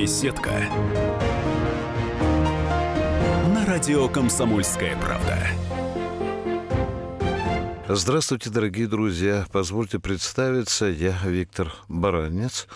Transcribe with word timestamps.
Беседка. 0.00 0.52
На 3.52 3.66
радио 3.66 4.08
«Комсомольская 4.08 4.96
правда». 4.96 5.46
Здравствуйте, 7.86 8.48
дорогие 8.48 8.86
друзья. 8.86 9.44
Позвольте 9.52 9.98
представиться. 9.98 10.86
Я 10.86 11.18
Виктор 11.24 11.74
Баранец, 11.88 12.66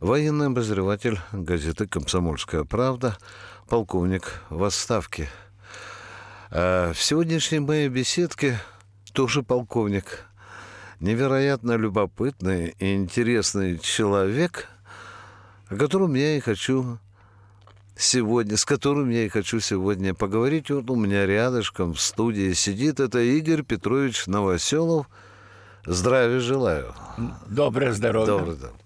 военный 0.00 0.48
обозреватель 0.48 1.20
газеты 1.30 1.86
«Комсомольская 1.86 2.64
правда», 2.64 3.16
полковник 3.68 4.42
в 4.50 4.64
отставке. 4.64 5.28
А 6.50 6.92
в 6.92 7.00
сегодняшней 7.00 7.60
моей 7.60 7.88
беседке 7.90 8.58
тоже 9.12 9.44
полковник. 9.44 10.24
Невероятно 10.98 11.76
любопытный 11.76 12.74
и 12.80 12.96
интересный 12.96 13.78
человек, 13.78 14.68
о 15.72 15.76
котором 15.76 16.14
я 16.14 16.36
и 16.36 16.40
хочу 16.40 16.98
сегодня, 17.96 18.56
с 18.56 18.64
которым 18.64 19.08
я 19.08 19.24
и 19.24 19.28
хочу 19.28 19.58
сегодня 19.60 20.12
поговорить. 20.12 20.70
Вот 20.70 20.90
у 20.90 20.96
меня 20.96 21.24
рядышком 21.24 21.94
в 21.94 22.00
студии 22.00 22.52
сидит 22.52 23.00
это 23.00 23.20
Игорь 23.20 23.62
Петрович 23.62 24.26
Новоселов. 24.26 25.06
Здравия 25.86 26.40
желаю. 26.40 26.94
Доброе 27.46 27.92
здоровье. 27.92 28.26
Доброе 28.26 28.54
здоровье. 28.54 28.78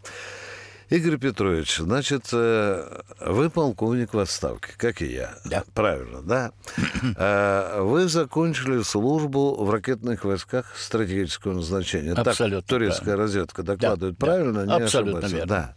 Игорь 0.88 1.18
Петрович, 1.18 1.78
значит, 1.78 2.28
э, 2.32 3.00
вы 3.18 3.50
полковник 3.50 4.14
в 4.14 4.18
отставке, 4.20 4.68
как 4.76 5.02
и 5.02 5.06
я. 5.06 5.34
Да. 5.44 5.64
Правильно, 5.74 6.22
да? 6.22 6.52
Э, 7.16 7.80
вы 7.80 8.06
закончили 8.08 8.80
службу 8.82 9.64
в 9.64 9.68
ракетных 9.70 10.24
войсках 10.24 10.66
стратегического 10.76 11.54
назначения. 11.54 12.12
Абсолютно 12.12 12.60
Так 12.62 12.68
турецкая 12.68 13.04
правильно. 13.04 13.22
разведка 13.24 13.62
докладывает. 13.64 14.16
Да, 14.16 14.26
Правильно? 14.26 14.52
да. 14.64 14.78
Не 14.78 14.84
Абсолютно 14.84 15.18
ошибаюсь? 15.18 15.32
верно. 15.32 15.46
Да. 15.48 15.74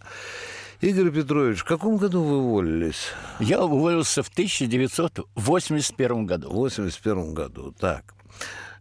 Игорь 0.82 1.12
Петрович, 1.12 1.60
в 1.60 1.66
каком 1.66 1.98
году 1.98 2.24
вы 2.24 2.38
уволились? 2.38 3.08
Я 3.40 3.62
уволился 3.64 4.24
в 4.24 4.30
1981 4.30 5.26
В 5.36 6.26
году. 6.26 6.50
81 6.52 7.34
году. 7.34 7.76
Так. 7.78 8.14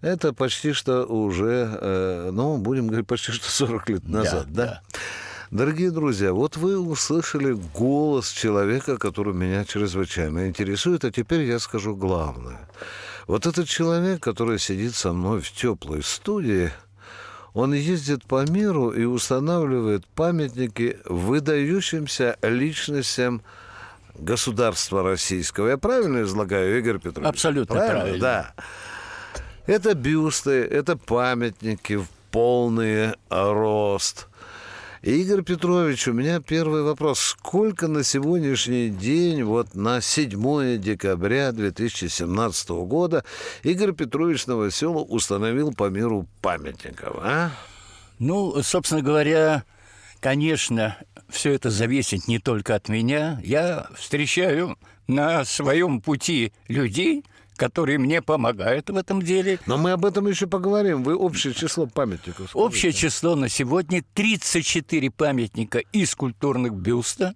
Это 0.01 0.33
почти 0.33 0.73
что 0.73 1.05
уже, 1.05 1.77
э, 1.81 2.31
ну, 2.33 2.57
будем 2.59 2.87
говорить, 2.87 3.09
почти 3.09 3.33
что 3.33 3.51
40 3.51 3.89
лет 3.91 4.09
назад, 4.09 4.47
да? 4.53 4.65
да. 4.65 4.83
Дорогие 5.51 5.91
друзья, 5.91 6.33
вот 6.33 6.57
вы 6.57 6.79
услышали 6.79 7.53
голос 7.75 8.31
человека, 8.31 8.97
который 8.97 9.35
меня 9.35 9.65
чрезвычайно 9.65 10.47
интересует, 10.47 11.05
а 11.05 11.11
теперь 11.11 11.43
я 11.43 11.59
скажу 11.59 11.97
главное. 11.97 12.69
Вот 13.27 13.45
этот 13.47 13.67
человек, 13.67 14.23
который 14.23 14.61
сидит 14.61 14.95
со 14.95 15.13
мной 15.13 15.41
в 15.41 15.51
теплой 15.51 16.05
студии, 16.05 16.71
он 17.55 17.73
ездит 17.73 18.25
по 18.25 18.45
миру 18.49 18.91
и 18.91 19.05
устанавливает 19.05 20.07
памятники 20.07 20.99
выдающимся 21.05 22.37
личностям 22.43 23.43
государства 24.15 25.03
российского. 25.03 25.69
Я 25.69 25.79
правильно 25.79 26.23
излагаю, 26.23 26.79
Игорь 26.79 26.99
Петрович? 26.99 27.29
Абсолютно 27.29 27.75
правильно. 27.75 28.19
Да. 28.19 28.55
Это 29.67 29.95
бюсты, 29.95 30.63
это 30.63 30.97
памятники 30.97 31.97
в 31.97 32.07
полный 32.31 33.15
рост. 33.29 34.28
Игорь 35.03 35.43
Петрович, 35.43 36.09
у 36.09 36.13
меня 36.13 36.41
первый 36.41 36.83
вопрос. 36.83 37.21
Сколько 37.21 37.87
на 37.87 38.03
сегодняшний 38.03 38.89
день, 38.89 39.45
вот 39.45 39.77
на 39.77 40.01
7 40.01 40.81
декабря 40.81 41.53
2017 41.53 42.71
года, 42.71 43.25
Игорь 43.63 43.93
Петрович 43.93 44.47
Новоселов 44.47 45.07
установил 45.09 45.73
по 45.73 45.89
миру 45.89 46.27
памятников, 46.43 47.17
а? 47.21 47.53
Ну, 48.19 48.61
собственно 48.65 49.01
говоря, 49.01 49.63
конечно, 50.19 50.97
все 51.29 51.53
это 51.53 51.71
зависит 51.71 52.27
не 52.27 52.41
только 52.41 52.75
от 52.75 52.89
меня. 52.89 53.41
Я 53.45 53.87
встречаю 53.97 54.77
на 55.07 55.45
своем 55.45 56.01
пути 56.01 56.53
людей, 56.67 57.25
которые 57.59 57.99
мне 57.99 58.23
помогают 58.23 58.89
в 58.89 58.97
этом 58.97 59.21
деле. 59.21 59.59
Но 59.67 59.77
мы 59.77 59.91
об 59.91 60.07
этом 60.07 60.27
еще 60.29 60.47
поговорим. 60.47 61.03
Вы 61.03 61.15
общее 61.17 61.53
число 61.53 61.87
памятников. 61.87 62.51
скажите. 62.51 62.59
Общее 62.59 62.93
число 62.93 63.35
на 63.35 63.49
сегодня 63.49 64.03
34 64.15 65.11
памятника 65.11 65.81
из 65.93 66.15
культурных 66.15 66.73
бюста 66.73 67.35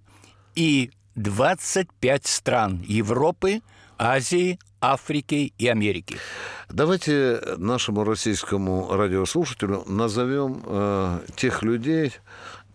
и 0.55 0.91
25 1.15 2.25
стран 2.25 2.81
Европы, 2.87 3.61
Азии, 3.99 4.57
Африки 4.79 5.53
и 5.57 5.67
Америки. 5.67 6.17
Давайте 6.69 7.41
нашему 7.57 8.03
российскому 8.03 8.95
радиослушателю 8.95 9.83
назовем 9.87 10.63
э, 10.65 11.19
тех 11.35 11.63
людей, 11.63 12.13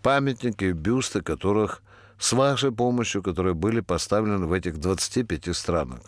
памятники, 0.03 0.73
бюсты, 0.73 1.23
которых 1.23 1.83
с 2.19 2.33
вашей 2.33 2.73
помощью, 2.73 3.23
которые 3.23 3.55
были 3.55 3.81
поставлены 3.81 4.47
в 4.47 4.53
этих 4.53 4.79
25 4.79 5.57
странах. 5.57 6.01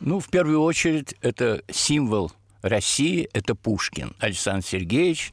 Ну, 0.00 0.20
в 0.20 0.28
первую 0.28 0.62
очередь, 0.62 1.14
это 1.22 1.62
символ 1.70 2.32
России, 2.62 3.28
это 3.32 3.54
Пушкин 3.54 4.14
Александр 4.18 4.66
Сергеевич, 4.66 5.32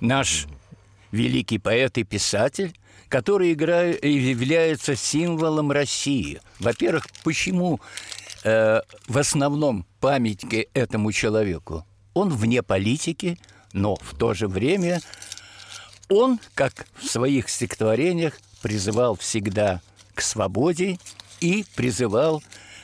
наш 0.00 0.46
великий 1.12 1.58
поэт 1.58 1.96
и 1.96 2.04
писатель, 2.04 2.78
который 3.08 3.52
играет, 3.52 4.04
является 4.04 4.96
символом 4.96 5.72
России. 5.72 6.40
Во-первых, 6.58 7.06
почему 7.24 7.80
э, 8.44 8.80
в 9.06 9.18
основном 9.18 9.86
памятники 10.00 10.68
этому 10.74 11.12
человеку? 11.12 11.86
Он 12.14 12.28
вне 12.28 12.62
политики, 12.62 13.38
но 13.72 13.96
в 13.96 14.16
то 14.16 14.34
же 14.34 14.46
время 14.46 15.00
он, 16.08 16.38
как 16.54 16.86
в 16.96 17.06
своих 17.06 17.48
стихотворениях, 17.48 18.38
призывал 18.60 19.16
всегда 19.16 19.80
к 20.14 20.20
свободе 20.20 20.98
и 21.40 21.64
призывал 21.74 22.42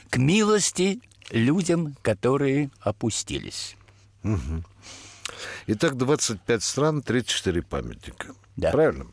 к 0.09 0.17
милости 0.17 1.01
людям, 1.31 1.97
которые 2.03 2.71
опустились. 2.81 3.77
Итак, 5.67 5.97
25 5.97 6.63
стран, 6.63 7.03
34 7.03 7.63
памятника. 7.63 8.35
Да. 8.57 8.71
Правильно? 8.71 9.07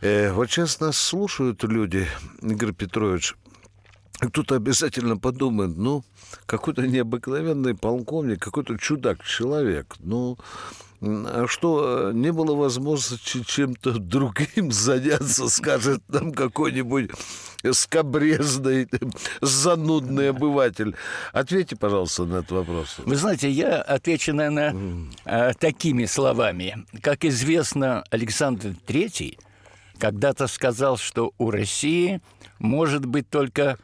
Э, 0.00 0.32
вот 0.32 0.50
сейчас 0.50 0.80
нас 0.80 0.96
слушают 0.96 1.64
люди, 1.64 2.06
Игорь 2.40 2.72
Петрович, 2.72 3.34
кто-то 4.18 4.56
обязательно 4.56 5.16
подумает, 5.16 5.76
ну, 5.76 6.04
какой-то 6.46 6.82
необыкновенный 6.86 7.74
полковник, 7.74 8.40
какой-то 8.40 8.76
чудак-человек. 8.76 9.96
Ну, 10.00 10.36
а 11.00 11.44
что, 11.46 12.10
не 12.12 12.32
было 12.32 12.56
возможности 12.56 13.44
чем-то 13.44 13.98
другим 13.98 14.72
заняться, 14.72 15.48
скажет 15.48 16.02
нам 16.08 16.32
какой-нибудь 16.32 17.10
скобрезный, 17.72 18.88
занудный 19.40 20.30
обыватель. 20.30 20.96
Ответьте, 21.32 21.76
пожалуйста, 21.76 22.24
на 22.24 22.36
этот 22.38 22.50
вопрос. 22.50 22.96
Вы 22.98 23.14
знаете, 23.14 23.48
я 23.48 23.80
отвечу, 23.80 24.34
наверное, 24.34 24.74
э, 25.24 25.52
такими 25.54 26.04
словами. 26.06 26.84
Как 27.02 27.24
известно, 27.24 28.04
Александр 28.10 28.74
III 28.86 29.38
когда-то 29.98 30.46
сказал, 30.46 30.96
что 30.96 31.32
у 31.38 31.50
России 31.50 32.20
может 32.58 33.04
быть 33.04 33.28
только 33.28 33.78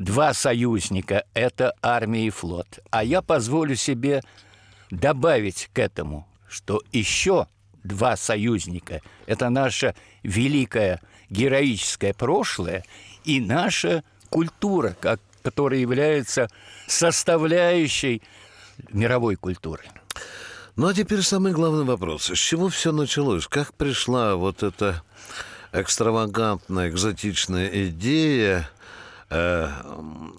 два 0.00 0.32
союзника– 0.32 1.24
это 1.34 1.74
армия 1.82 2.26
и 2.26 2.30
флот. 2.30 2.78
А 2.90 3.04
я 3.04 3.20
позволю 3.20 3.76
себе 3.76 4.22
добавить 4.90 5.68
к 5.74 5.78
этому, 5.78 6.26
что 6.48 6.82
еще 6.90 7.46
два 7.84 8.16
союзника– 8.16 9.02
это 9.26 9.50
наше 9.50 9.94
великое 10.22 11.00
героическое 11.28 12.14
прошлое 12.14 12.82
и 13.24 13.40
наша 13.40 14.02
культура, 14.30 14.96
как, 14.98 15.20
которая 15.42 15.78
является 15.78 16.48
составляющей 16.86 18.22
мировой 18.92 19.36
культуры. 19.36 19.84
Ну, 20.76 20.86
а 20.88 20.94
теперь 20.94 21.20
самый 21.20 21.52
главный 21.52 21.84
вопрос. 21.84 22.30
С 22.30 22.38
чего 22.38 22.70
все 22.70 22.90
началось? 22.90 23.46
Как 23.46 23.74
пришла 23.74 24.36
вот 24.36 24.62
эта 24.62 25.02
экстравагантная, 25.72 26.88
экзотичная 26.88 27.68
идея 27.88 28.66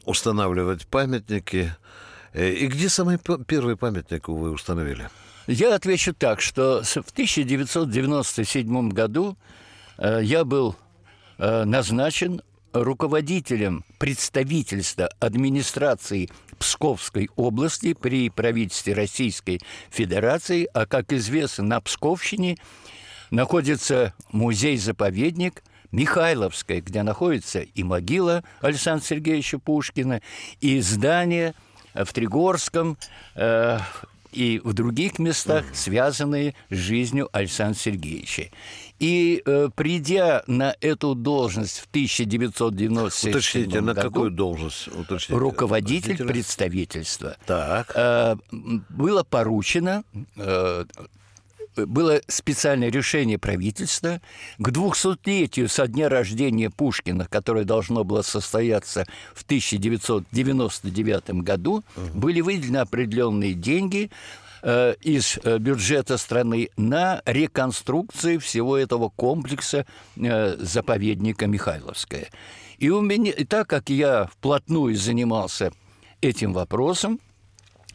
устанавливать 0.06 0.88
памятники? 0.88 1.74
Э, 2.34 2.52
И 2.52 2.68
где 2.68 2.90
самый 2.90 3.18
первый 3.46 3.76
памятник 3.78 4.28
вы 4.28 4.52
установили? 4.52 5.10
Я 5.48 5.76
отвечу 5.76 6.14
так, 6.14 6.42
что 6.42 6.84
в 6.84 7.12
1997 7.12 8.90
году 8.90 9.38
э, 9.98 10.20
я 10.24 10.46
был 10.46 10.76
э, 11.38 11.64
назначен 11.66 12.42
руководителем 12.74 13.84
представительства 13.98 15.10
администрации 15.20 16.30
Псковской 16.58 17.30
области 17.36 17.94
при 17.94 18.30
правительстве 18.30 18.94
Российской 18.94 19.60
Федерации, 19.90 20.70
а, 20.74 20.86
как 20.86 21.12
известно, 21.12 21.64
на 21.64 21.82
Псковщине 21.82 22.58
находится 23.32 24.14
музей-заповедник 24.32 25.64
Михайловская, 25.92 26.82
где 26.82 27.04
находится 27.04 27.62
и 27.62 27.84
могила 27.84 28.44
Александра 28.62 29.06
Сергеевича 29.06 29.60
Пушкина, 29.60 30.22
и 30.60 30.80
здание 30.82 31.54
в 31.94 32.12
Тригорском, 32.14 32.98
э, 33.36 33.80
и 34.32 34.62
в 34.64 34.74
других 34.74 35.20
местах, 35.20 35.66
связанные 35.74 36.56
с 36.70 36.76
жизнью 36.76 37.30
Александра 37.34 37.78
Сергеевича. 37.78 38.50
И 39.00 39.42
э, 39.46 39.70
придя 39.76 40.44
на 40.48 40.76
эту 40.80 41.16
должность 41.16 41.80
в 41.80 41.88
1997 41.88 43.32
Уточните, 43.32 43.82
на 43.82 43.94
году, 43.94 44.10
какую 44.10 44.32
должность? 44.32 44.88
Уточните. 44.90 45.34
руководитель 45.34 46.18
представительства, 46.26 47.36
Так. 47.46 47.92
э, 47.96 48.36
было 48.90 49.24
поручено 49.24 50.04
э, 50.38 50.86
было 51.76 52.22
специальное 52.28 52.90
решение 52.90 53.38
правительства 53.38 54.22
к 54.58 54.70
200-летию 54.70 55.70
со 55.70 55.88
дня 55.88 56.10
рождения 56.10 56.70
Пушкина, 56.70 57.28
которое 57.30 57.64
должно 57.66 58.04
было 58.04 58.22
состояться 58.22 59.06
в 59.34 59.44
1999 59.44 61.30
году, 61.42 61.84
были 62.14 62.42
выделены 62.42 62.78
определенные 62.78 63.54
деньги 63.54 64.12
э, 64.62 64.96
из 65.02 65.38
э, 65.44 65.58
бюджета 65.58 66.18
страны 66.18 66.70
на 66.78 67.22
реконструкцию 67.26 68.40
всего 68.40 68.78
этого 68.78 69.10
комплекса 69.10 69.86
э, 70.18 70.56
заповедника 70.58 71.48
Михайловская. 71.48 72.28
И 72.78 72.90
у 72.90 73.02
меня, 73.02 73.32
и 73.32 73.44
так 73.46 73.68
как 73.68 73.90
я 73.90 74.26
вплотную 74.26 74.96
занимался 74.96 75.72
этим 76.22 76.54
вопросом, 76.54 77.20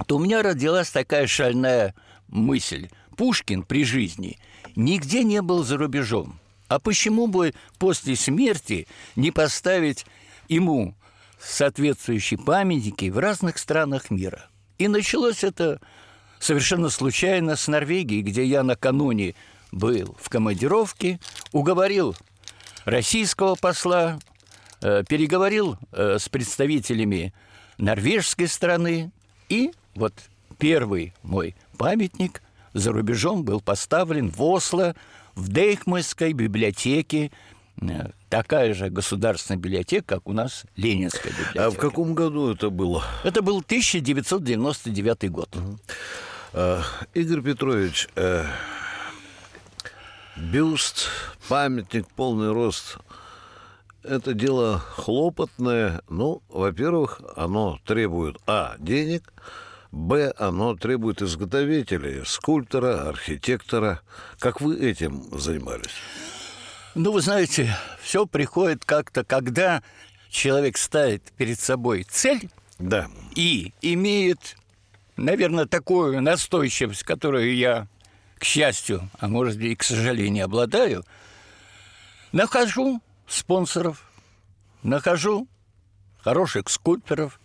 то 0.07 0.17
у 0.17 0.19
меня 0.19 0.43
родилась 0.43 0.91
такая 0.91 1.27
шальная 1.27 1.95
мысль. 2.29 2.89
Пушкин 3.17 3.63
при 3.63 3.85
жизни 3.85 4.39
нигде 4.75 5.25
не 5.25 5.43
был 5.43 5.65
за 5.65 5.77
рубежом. 5.77 6.39
А 6.69 6.79
почему 6.79 7.27
бы 7.27 7.55
после 7.79 8.17
смерти 8.17 8.87
не 9.15 9.31
поставить 9.31 10.05
ему 10.49 10.95
соответствующие 11.41 12.39
памятники 12.39 13.09
в 13.09 13.19
разных 13.19 13.59
странах 13.59 14.11
мира? 14.11 14.49
И 14.79 14.89
началось 14.89 15.45
это 15.45 15.81
совершенно 16.39 16.91
случайно 16.91 17.57
с 17.57 17.69
Норвегии, 17.69 18.21
где 18.21 18.45
я 18.45 18.63
накануне 18.63 19.35
был 19.73 20.17
в 20.21 20.29
командировке, 20.29 21.19
уговорил 21.53 22.17
российского 22.85 23.55
посла, 23.55 24.19
э, 24.83 25.05
переговорил 25.09 25.79
э, 25.93 26.19
с 26.19 26.29
представителями 26.29 27.33
норвежской 27.79 28.49
страны, 28.49 29.11
и 29.49 29.71
вот 29.95 30.15
первый 30.59 31.15
мой 31.23 31.55
памятник 31.77 32.43
за 32.77 32.93
рубежом 32.93 33.45
был 33.45 33.61
поставлен 33.61 34.31
в 34.31 34.43
Осло, 34.43 34.95
в 35.35 35.49
Дейхманской 35.49 36.33
библиотеке, 36.33 37.31
э, 37.81 38.11
такая 38.29 38.75
же 38.75 38.91
государственная 38.91 39.59
библиотека, 39.59 40.17
как 40.17 40.29
у 40.29 40.33
нас 40.33 40.65
Ленинская 40.77 41.33
библиотека. 41.33 41.67
А 41.67 41.71
в 41.71 41.77
каком 41.77 42.15
году 42.15 42.53
это 42.53 42.71
было? 42.71 43.05
Это 43.25 43.43
был 43.43 43.61
1999 43.61 45.31
год. 45.31 45.57
А, 46.53 46.83
Игорь 47.15 47.43
Петрович, 47.43 48.09
э, 48.17 48.45
бюст, 50.37 51.09
памятник, 51.49 52.07
полный 52.09 52.53
рост– 52.53 52.99
это 54.07 54.35
дело 54.35 54.79
хлопотное. 54.79 56.01
Ну, 56.09 56.43
во-первых, 56.49 57.21
оно 57.37 57.79
требует, 57.85 58.37
а, 58.47 58.77
денег, 58.79 59.33
б, 59.97 60.33
оно 60.37 60.77
требует 60.77 61.23
изготовителей, 61.23 62.25
скульптора, 62.27 63.09
архитектора. 63.09 64.03
Как 64.39 64.61
вы 64.61 64.79
этим 64.79 65.25
занимались? 65.39 65.95
Ну, 66.95 67.13
вы 67.13 67.23
знаете, 67.23 67.75
все 68.03 68.27
приходит 68.27 68.85
как-то, 68.85 69.25
когда 69.25 69.83
человек 70.29 70.77
ставит 70.77 71.23
перед 71.33 71.59
собой 71.59 72.05
цель 72.05 72.51
Да. 72.79 73.09
и 73.35 73.73
имеет, 73.81 74.57
наверное, 75.17 75.65
такую 75.67 76.21
настойчивость, 76.21 77.03
которую 77.03 77.57
я, 77.57 77.89
к 78.39 78.45
счастью, 78.45 79.09
а 79.19 79.29
может 79.29 79.57
и 79.59 79.75
к 79.75 79.83
сожалению, 79.83 80.45
обладаю, 80.45 81.05
нахожу 82.33 83.01
спонсоров, 83.27 84.03
нахожу 84.83 85.49
хороших 86.23 86.69
скульпторов. 86.69 87.41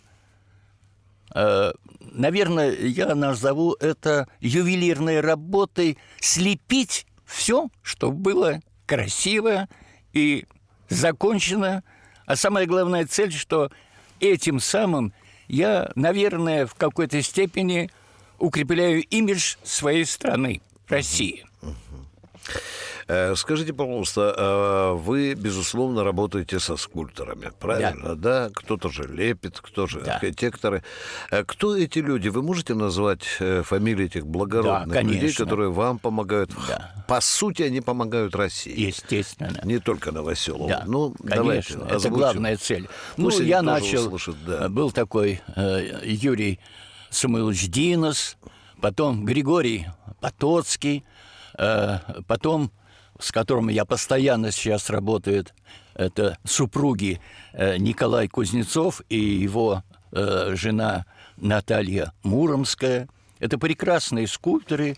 Наверное, 2.11 2.71
я 2.71 3.13
назову 3.15 3.75
это 3.79 4.27
ювелирной 4.39 5.21
работой 5.21 5.97
слепить 6.19 7.05
все, 7.25 7.69
что 7.81 8.11
было 8.11 8.59
красиво 8.85 9.69
и 10.13 10.45
закончено. 10.89 11.83
А 12.25 12.35
самая 12.35 12.65
главная 12.65 13.05
цель, 13.05 13.31
что 13.31 13.71
этим 14.19 14.59
самым 14.59 15.13
я, 15.47 15.91
наверное, 15.95 16.65
в 16.65 16.75
какой-то 16.75 17.21
степени 17.21 17.89
укрепляю 18.39 19.03
имидж 19.03 19.55
своей 19.63 20.05
страны, 20.05 20.61
России. 20.87 21.45
Э, 23.07 23.35
Скажите, 23.35 23.73
пожалуйста, 23.73 24.33
э, 24.37 24.93
вы, 24.97 25.33
безусловно, 25.33 26.03
работаете 26.03 26.59
со 26.59 26.77
скульпторами, 26.77 27.51
правильно? 27.59 28.15
Да. 28.15 28.49
Кто-то 28.53 28.89
же 28.89 29.03
лепит, 29.03 29.59
кто 29.59 29.87
же 29.87 29.99
Да. 30.01 30.15
архитекторы. 30.15 30.83
Э, 31.31 31.43
Кто 31.43 31.75
эти 31.75 31.99
люди? 31.99 32.29
Вы 32.29 32.41
можете 32.41 32.73
назвать 32.73 33.23
фамилии 33.23 34.05
этих 34.05 34.25
благородных 34.25 34.93
Да, 34.93 35.01
людей, 35.01 35.33
которые 35.33 35.71
вам 35.71 35.99
помогают? 35.99 36.51
Да. 36.67 37.03
По 37.07 37.19
сути, 37.21 37.63
они 37.63 37.81
помогают 37.81 38.35
России. 38.35 38.79
Естественно. 38.87 39.59
Не 39.63 39.79
только 39.79 40.11
Новоселову. 40.11 40.69
Да, 40.69 40.83
ну, 40.87 41.13
давайте 41.19 41.69
конечно, 41.73 41.85
это 41.87 41.95
озвучим. 41.95 42.17
главная 42.17 42.57
цель. 42.57 42.87
Ну, 43.17 43.25
Пусть 43.25 43.39
я 43.41 43.61
начал, 43.61 44.05
услышат, 44.05 44.35
да. 44.45 44.69
был 44.69 44.91
такой 44.91 45.41
э, 45.55 46.01
Юрий 46.05 46.59
Самуилович 47.09 47.67
Динос, 47.69 48.37
потом 48.79 49.25
Григорий 49.25 49.87
Потоцкий, 50.21 51.03
потом, 52.27 52.71
с 53.19 53.31
которым 53.31 53.69
я 53.69 53.85
постоянно 53.85 54.51
сейчас 54.51 54.89
работает, 54.89 55.53
это 55.93 56.37
супруги 56.43 57.19
э, 57.53 57.77
Николай 57.77 58.27
Кузнецов 58.27 59.01
и 59.09 59.19
его 59.19 59.83
э, 60.11 60.53
жена 60.55 61.05
Наталья 61.37 62.13
Муромская. 62.23 63.07
Это 63.39 63.57
прекрасные 63.57 64.27
скульпторы, 64.27 64.97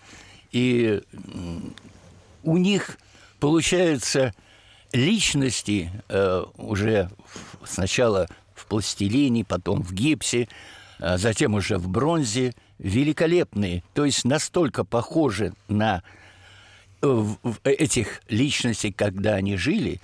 и 0.52 1.02
у 2.44 2.58
них 2.58 2.98
получаются 3.40 4.34
личности 4.92 5.92
э, 6.10 6.44
уже 6.58 7.10
сначала 7.66 8.28
в 8.54 8.68
пластилине, 8.68 9.44
потом 9.44 9.82
в 9.82 9.94
гипсе, 9.94 10.48
а 11.00 11.18
затем 11.18 11.56
уже 11.56 11.78
в 11.78 11.90
бронзе, 11.90 12.54
великолепные, 12.78 13.84
то 13.94 14.06
есть 14.06 14.26
настолько 14.26 14.84
похожи 14.84 15.54
на 15.68 15.98
э, 15.98 16.23
этих 17.64 18.22
личностей, 18.30 18.92
когда 18.92 19.36
они 19.36 19.58
жили, 19.58 20.00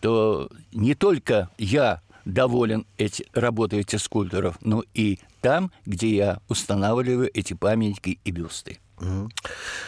то 0.00 0.48
не 0.72 0.94
только 0.94 1.50
я 1.58 2.00
доволен 2.24 2.86
эти, 2.98 3.26
работой 3.32 3.80
этих 3.80 4.00
скульпторов, 4.00 4.56
но 4.60 4.84
и 4.94 5.18
там, 5.40 5.70
где 5.86 6.14
я 6.14 6.40
устанавливаю 6.48 7.30
эти 7.32 7.54
памятники 7.54 8.18
и 8.24 8.30
бюсты. 8.30 8.78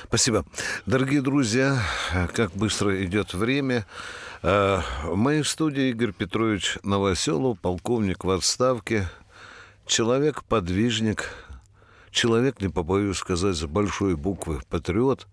Спасибо. 0.05 0.45
Дорогие 0.87 1.21
друзья, 1.21 1.83
как 2.35 2.53
быстро 2.53 3.05
идет 3.05 3.35
время. 3.35 3.85
Э, 4.43 4.81
В 5.05 5.17
моей 5.17 5.43
студии 5.43 5.91
Игорь 5.91 6.13
Петрович 6.13 6.79
Новоселов, 6.85 7.59
полковник 7.59 8.23
в 8.25 8.31
отставке, 8.31 9.09
человек-подвижник, 9.87 11.29
человек, 12.13 12.61
не 12.61 12.69
побоюсь 12.69 13.19
сказать, 13.19 13.57
с 13.57 13.65
большой 13.65 14.15
буквы 14.15 14.61
патриот, 14.71 15.27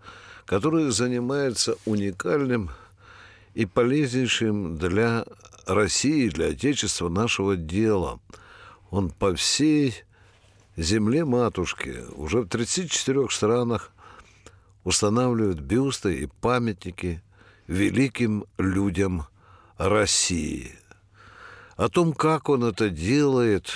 который 0.47 0.89
занимается 0.91 1.75
уникальным 1.85 2.71
и 3.53 3.65
полезнейшим 3.65 4.77
для 4.77 5.25
России, 5.65 6.29
для 6.29 6.47
Отечества 6.47 7.09
нашего 7.09 7.57
дела. 7.57 8.21
Он 8.89 9.09
по 9.09 9.35
всей 9.35 9.93
земле 10.77 11.25
матушки 11.25 12.05
уже 12.15 12.43
в 12.43 12.47
34 12.47 13.27
странах 13.29 13.91
устанавливают 14.85 15.59
бюсты 15.59 16.15
и 16.15 16.29
памятники 16.39 17.21
великим 17.67 18.45
людям 18.57 19.25
России. 19.77 20.71
О 21.75 21.89
том, 21.89 22.13
как 22.13 22.47
он 22.47 22.63
это 22.63 22.89
делает, 22.89 23.73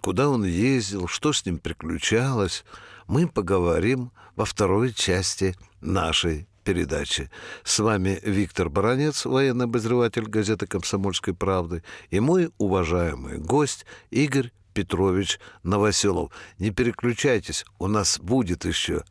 куда 0.00 0.30
он 0.30 0.44
ездил, 0.44 1.06
что 1.06 1.34
с 1.34 1.44
ним 1.44 1.58
приключалось, 1.58 2.64
мы 3.06 3.28
поговорим 3.28 4.10
во 4.36 4.46
второй 4.46 4.94
части 4.94 5.54
нашей 5.84 6.48
передачи. 6.64 7.30
С 7.62 7.78
вами 7.78 8.18
Виктор 8.22 8.68
Баранец, 8.70 9.24
военный 9.26 9.66
обозреватель 9.66 10.24
газеты 10.24 10.66
«Комсомольской 10.66 11.34
правды», 11.34 11.84
и 12.10 12.20
мой 12.20 12.50
уважаемый 12.58 13.38
гость 13.38 13.86
Игорь 14.10 14.50
Петрович 14.72 15.38
Новоселов. 15.62 16.32
Не 16.58 16.70
переключайтесь, 16.70 17.64
у 17.78 17.86
нас 17.86 18.18
будет 18.18 18.64
еще 18.64 19.04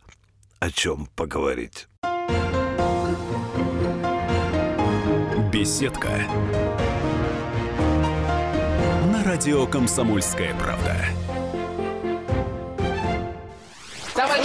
о 0.60 0.72
чем 0.72 1.08
поговорить. 1.15 1.88
Беседка. 5.51 6.10
На 9.12 9.24
радио 9.24 9.68
«Комсомольская 9.68 10.56
правда». 10.56 10.98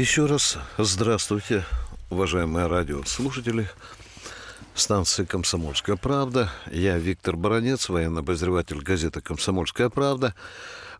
Еще 0.00 0.24
раз 0.24 0.56
здравствуйте, 0.78 1.62
уважаемые 2.08 2.68
радиослушатели. 2.68 3.68
Станция 4.74 5.26
«Комсомольская 5.26 5.96
правда». 5.96 6.50
Я 6.72 6.96
Виктор 6.96 7.36
Баранец, 7.36 7.90
военный 7.90 8.20
обозреватель 8.20 8.80
газеты 8.80 9.20
«Комсомольская 9.20 9.90
правда». 9.90 10.34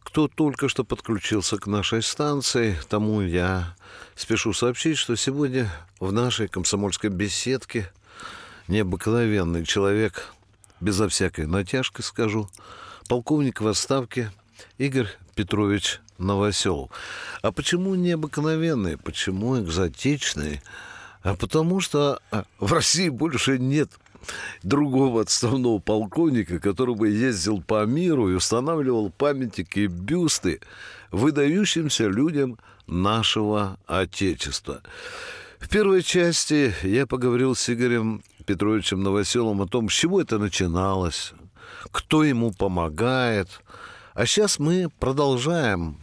Кто 0.02 0.28
только 0.28 0.68
что 0.68 0.84
подключился 0.84 1.56
к 1.56 1.66
нашей 1.66 2.02
станции, 2.02 2.78
тому 2.90 3.22
я 3.22 3.74
спешу 4.16 4.52
сообщить, 4.52 4.98
что 4.98 5.16
сегодня 5.16 5.72
в 5.98 6.12
нашей 6.12 6.48
комсомольской 6.48 7.08
беседке 7.08 7.90
необыкновенный 8.68 9.64
человек, 9.64 10.26
безо 10.78 11.08
всякой 11.08 11.46
натяжки 11.46 12.02
скажу, 12.02 12.50
полковник 13.08 13.62
в 13.62 13.66
отставке 13.66 14.30
Игорь 14.76 15.08
Петрович 15.34 16.00
Новоселов. 16.20 16.90
А 17.42 17.52
почему 17.52 17.94
необыкновенный, 17.94 18.96
почему 18.96 19.58
экзотичный? 19.60 20.60
А 21.22 21.34
потому 21.34 21.80
что 21.80 22.20
а, 22.30 22.44
в 22.58 22.72
России 22.72 23.08
больше 23.08 23.58
нет 23.58 23.90
другого 24.62 25.22
отставного 25.22 25.78
полковника, 25.78 26.58
который 26.58 26.94
бы 26.94 27.08
ездил 27.08 27.62
по 27.62 27.84
миру 27.86 28.30
и 28.30 28.34
устанавливал 28.34 29.10
памятники 29.10 29.80
и 29.80 29.86
бюсты 29.86 30.60
выдающимся 31.10 32.06
людям 32.06 32.58
нашего 32.86 33.78
Отечества. 33.86 34.82
В 35.58 35.68
первой 35.68 36.02
части 36.02 36.74
я 36.82 37.06
поговорил 37.06 37.54
с 37.54 37.68
Игорем 37.68 38.22
Петровичем 38.46 39.02
Новоселом 39.02 39.60
о 39.62 39.66
том, 39.66 39.88
с 39.88 39.92
чего 39.92 40.20
это 40.20 40.38
начиналось, 40.38 41.32
кто 41.90 42.24
ему 42.24 42.52
помогает. 42.52 43.48
А 44.14 44.26
сейчас 44.26 44.58
мы 44.58 44.88
продолжаем 44.98 45.98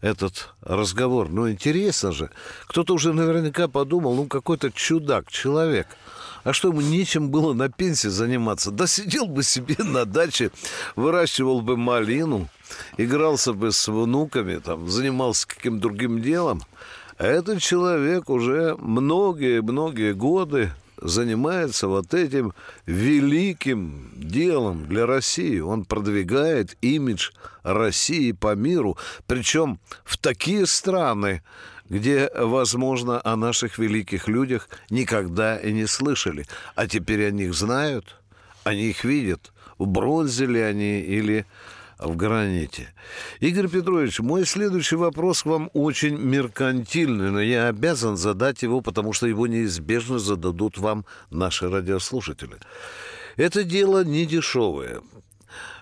этот 0.00 0.54
разговор. 0.62 1.28
Ну, 1.28 1.50
интересно 1.50 2.12
же. 2.12 2.30
Кто-то 2.66 2.94
уже 2.94 3.12
наверняка 3.12 3.68
подумал, 3.68 4.14
ну, 4.14 4.26
какой-то 4.26 4.70
чудак, 4.70 5.30
человек. 5.30 5.88
А 6.44 6.52
что 6.52 6.68
ему 6.68 6.80
нечем 6.80 7.30
было 7.30 7.52
на 7.52 7.68
пенсии 7.68 8.08
заниматься? 8.08 8.70
Да 8.70 8.86
сидел 8.86 9.26
бы 9.26 9.42
себе 9.42 9.76
на 9.78 10.04
даче, 10.04 10.50
выращивал 10.96 11.60
бы 11.60 11.76
малину, 11.76 12.48
игрался 12.96 13.52
бы 13.52 13.72
с 13.72 13.88
внуками, 13.88 14.56
там, 14.56 14.88
занимался 14.88 15.46
каким-то 15.48 15.82
другим 15.82 16.22
делом. 16.22 16.62
А 17.18 17.26
этот 17.26 17.60
человек 17.60 18.30
уже 18.30 18.76
многие-многие 18.78 20.14
годы 20.14 20.70
занимается 21.00 21.88
вот 21.88 22.14
этим 22.14 22.52
великим 22.86 24.10
делом 24.16 24.86
для 24.86 25.06
России. 25.06 25.60
Он 25.60 25.84
продвигает 25.84 26.76
имидж 26.80 27.30
России 27.62 28.32
по 28.32 28.54
миру, 28.54 28.96
причем 29.26 29.78
в 30.04 30.16
такие 30.18 30.66
страны, 30.66 31.42
где, 31.88 32.30
возможно, 32.34 33.20
о 33.24 33.36
наших 33.36 33.78
великих 33.78 34.28
людях 34.28 34.68
никогда 34.90 35.56
и 35.56 35.72
не 35.72 35.86
слышали. 35.86 36.46
А 36.74 36.86
теперь 36.86 37.26
о 37.26 37.30
них 37.30 37.54
знают, 37.54 38.16
они 38.64 38.90
их 38.90 39.04
видят. 39.04 39.52
В 39.78 39.86
бронзе 39.86 40.46
ли 40.46 40.60
они 40.60 41.00
или 41.00 41.46
в 41.98 42.16
граните. 42.16 42.92
Игорь 43.40 43.68
Петрович, 43.68 44.20
мой 44.20 44.46
следующий 44.46 44.96
вопрос 44.96 45.42
к 45.42 45.46
вам 45.46 45.70
очень 45.72 46.16
меркантильный, 46.16 47.30
но 47.30 47.40
я 47.40 47.68
обязан 47.68 48.16
задать 48.16 48.62
его, 48.62 48.80
потому 48.80 49.12
что 49.12 49.26
его 49.26 49.46
неизбежно 49.46 50.18
зададут 50.18 50.78
вам 50.78 51.04
наши 51.30 51.68
радиослушатели. 51.68 52.56
Это 53.36 53.64
дело 53.64 54.04
не 54.04 54.26
дешевое 54.26 55.00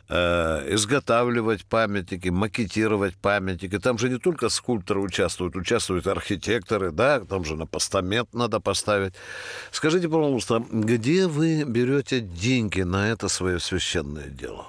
э, 0.09 0.75
изготавливать 0.75 1.65
памятники, 1.65 2.29
макетировать 2.29 3.17
памятники. 3.17 3.79
Там 3.79 3.99
же 3.99 4.09
не 4.09 4.19
только 4.19 4.49
скульпторы 4.49 5.01
участвуют, 5.01 5.57
участвуют 5.57 6.07
архитекторы, 6.07 6.93
да, 6.93 7.21
там 7.21 7.45
же 7.45 7.57
на 7.57 7.67
постамент 7.67 8.33
надо 8.35 8.61
поставить. 8.61 9.15
Скажите, 9.71 10.09
пожалуйста, 10.09 10.65
где 10.71 11.27
вы 11.27 11.65
берете 11.65 12.21
деньги 12.21 12.83
на 12.83 13.09
это 13.09 13.29
свое 13.29 13.59
священное 13.59 14.29
дело? 14.29 14.69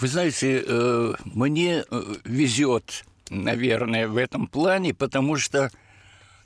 Вы 0.00 0.08
знаете, 0.08 0.64
э, 0.66 1.14
мне 1.26 1.84
э, 1.90 2.14
везет, 2.24 3.04
наверное, 3.28 4.08
в 4.08 4.16
этом 4.16 4.46
плане, 4.46 4.94
потому 4.94 5.36
что 5.36 5.70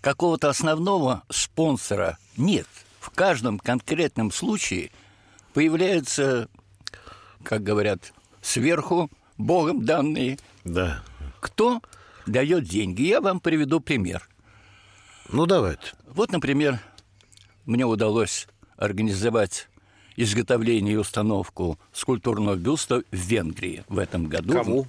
какого-то 0.01 0.49
основного 0.49 1.23
спонсора 1.31 2.19
нет. 2.37 2.67
В 2.99 3.11
каждом 3.11 3.61
конкретном 3.61 4.33
случае 4.33 4.91
появляются, 5.53 6.49
как 7.45 7.63
говорят, 7.63 8.13
сверху 8.43 9.09
Богом 9.39 9.85
данные. 9.85 10.37
Да. 10.65 11.05
Кто 11.39 11.81
дает 12.27 12.65
деньги? 12.65 13.03
Я 13.03 13.21
вам 13.21 13.39
приведу 13.39 13.79
пример. 13.79 14.29
Ну, 15.29 15.47
давайте. 15.47 15.93
Вот, 16.09 16.33
например, 16.33 16.81
мне 17.67 17.85
удалось 17.85 18.49
организовать 18.77 19.69
изготовление 20.17 20.95
и 20.95 20.97
установку 20.97 21.79
скульптурного 21.93 22.57
бюста 22.57 23.03
в 23.11 23.17
Венгрии 23.17 23.85
в 23.89 23.99
этом 23.99 24.27
году. 24.27 24.53
Кому? 24.53 24.87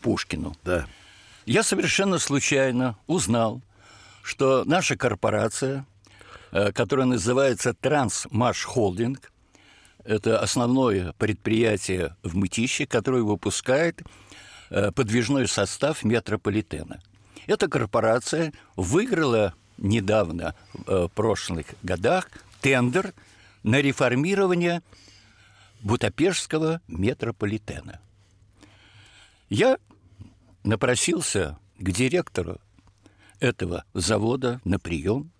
Пушкину. 0.00 0.54
Да. 0.64 0.86
Я 1.46 1.62
совершенно 1.62 2.18
случайно 2.18 2.96
узнал, 3.06 3.60
что 4.22 4.64
наша 4.64 4.96
корпорация, 4.96 5.86
э, 6.52 6.72
которая 6.72 7.06
называется 7.06 7.74
Трансмаш 7.74 8.64
Холдинг, 8.64 9.30
это 10.04 10.38
основное 10.38 11.12
предприятие 11.14 12.16
в 12.22 12.36
Мытище, 12.36 12.86
которое 12.86 13.22
выпускает 13.22 14.02
э, 14.70 14.90
подвижной 14.92 15.48
состав 15.48 16.04
метрополитена. 16.04 17.00
Эта 17.46 17.68
корпорация 17.68 18.52
выиграла 18.76 19.54
недавно, 19.78 20.54
э, 20.86 21.06
в 21.06 21.08
прошлых 21.08 21.66
годах, 21.82 22.28
тендер– 22.60 23.14
на 23.64 23.80
реформирование 23.80 24.82
Будапештского 25.80 26.80
метрополитена. 26.86 28.00
Я 29.48 29.78
напросился 30.62 31.58
к 31.78 31.90
директору 31.90 32.60
этого 33.40 33.84
завода 33.92 34.60
на 34.64 34.78
прием, 34.78 35.32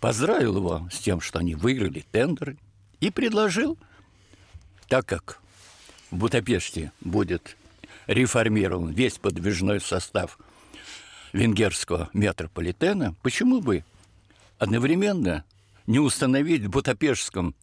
поздравил 0.00 0.56
его 0.56 0.88
с 0.90 0.98
тем, 0.98 1.20
что 1.20 1.40
они 1.40 1.54
выиграли 1.54 2.04
тендеры, 2.10 2.56
и 3.00 3.10
предложил, 3.10 3.78
так 4.88 5.06
как 5.06 5.40
в 6.10 6.16
Будапеште 6.16 6.92
будет 7.00 7.56
реформирован 8.06 8.90
весь 8.92 9.18
подвижной 9.18 9.80
состав 9.80 10.38
венгерского 11.32 12.10
метрополитена, 12.12 13.14
почему 13.22 13.60
бы 13.60 13.84
одновременно 14.58 15.44
не 15.86 15.98
установить 15.98 16.64
в 16.64 16.70
Будапештском 16.70 17.54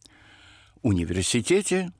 университете 0.82 1.92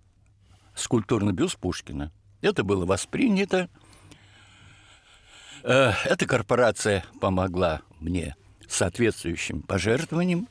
скульптурный 0.75 1.33
бюст 1.33 1.59
Пушкина. 1.59 2.13
Это 2.41 2.63
было 2.63 2.87
воспринято. 2.87 3.69
Э, 5.63 5.93
эта 6.05 6.27
корпорация 6.27 7.05
помогла 7.21 7.83
мне 8.01 8.37
соответствующим 8.69 9.63
пожертвованием, 9.63 10.49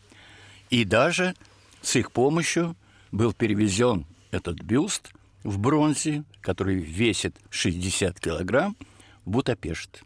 и 0.69 0.83
даже 0.83 1.35
с 1.81 1.95
их 1.95 2.11
помощью 2.11 2.75
был 3.11 3.33
перевезен 3.33 4.05
этот 4.31 4.61
бюст 4.61 5.11
в 5.43 5.59
бронзе, 5.59 6.23
который 6.41 6.75
весит 6.75 7.37
60 7.49 8.19
килограмм, 8.19 8.75
в 9.23 9.29
Будапешт. 9.29 10.03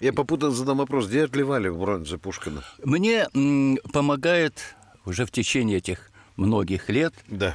Я 0.00 0.12
попутно 0.12 0.50
задам 0.50 0.78
вопрос, 0.78 1.06
где 1.06 1.24
отливали 1.24 1.68
в 1.68 1.78
бронзе 1.78 2.18
Пушкина? 2.18 2.64
Мне 2.84 3.28
помогает 3.92 4.74
уже 5.04 5.26
в 5.26 5.30
течение 5.30 5.78
этих 5.78 6.10
многих 6.36 6.88
лет. 6.88 7.14
Да. 7.28 7.54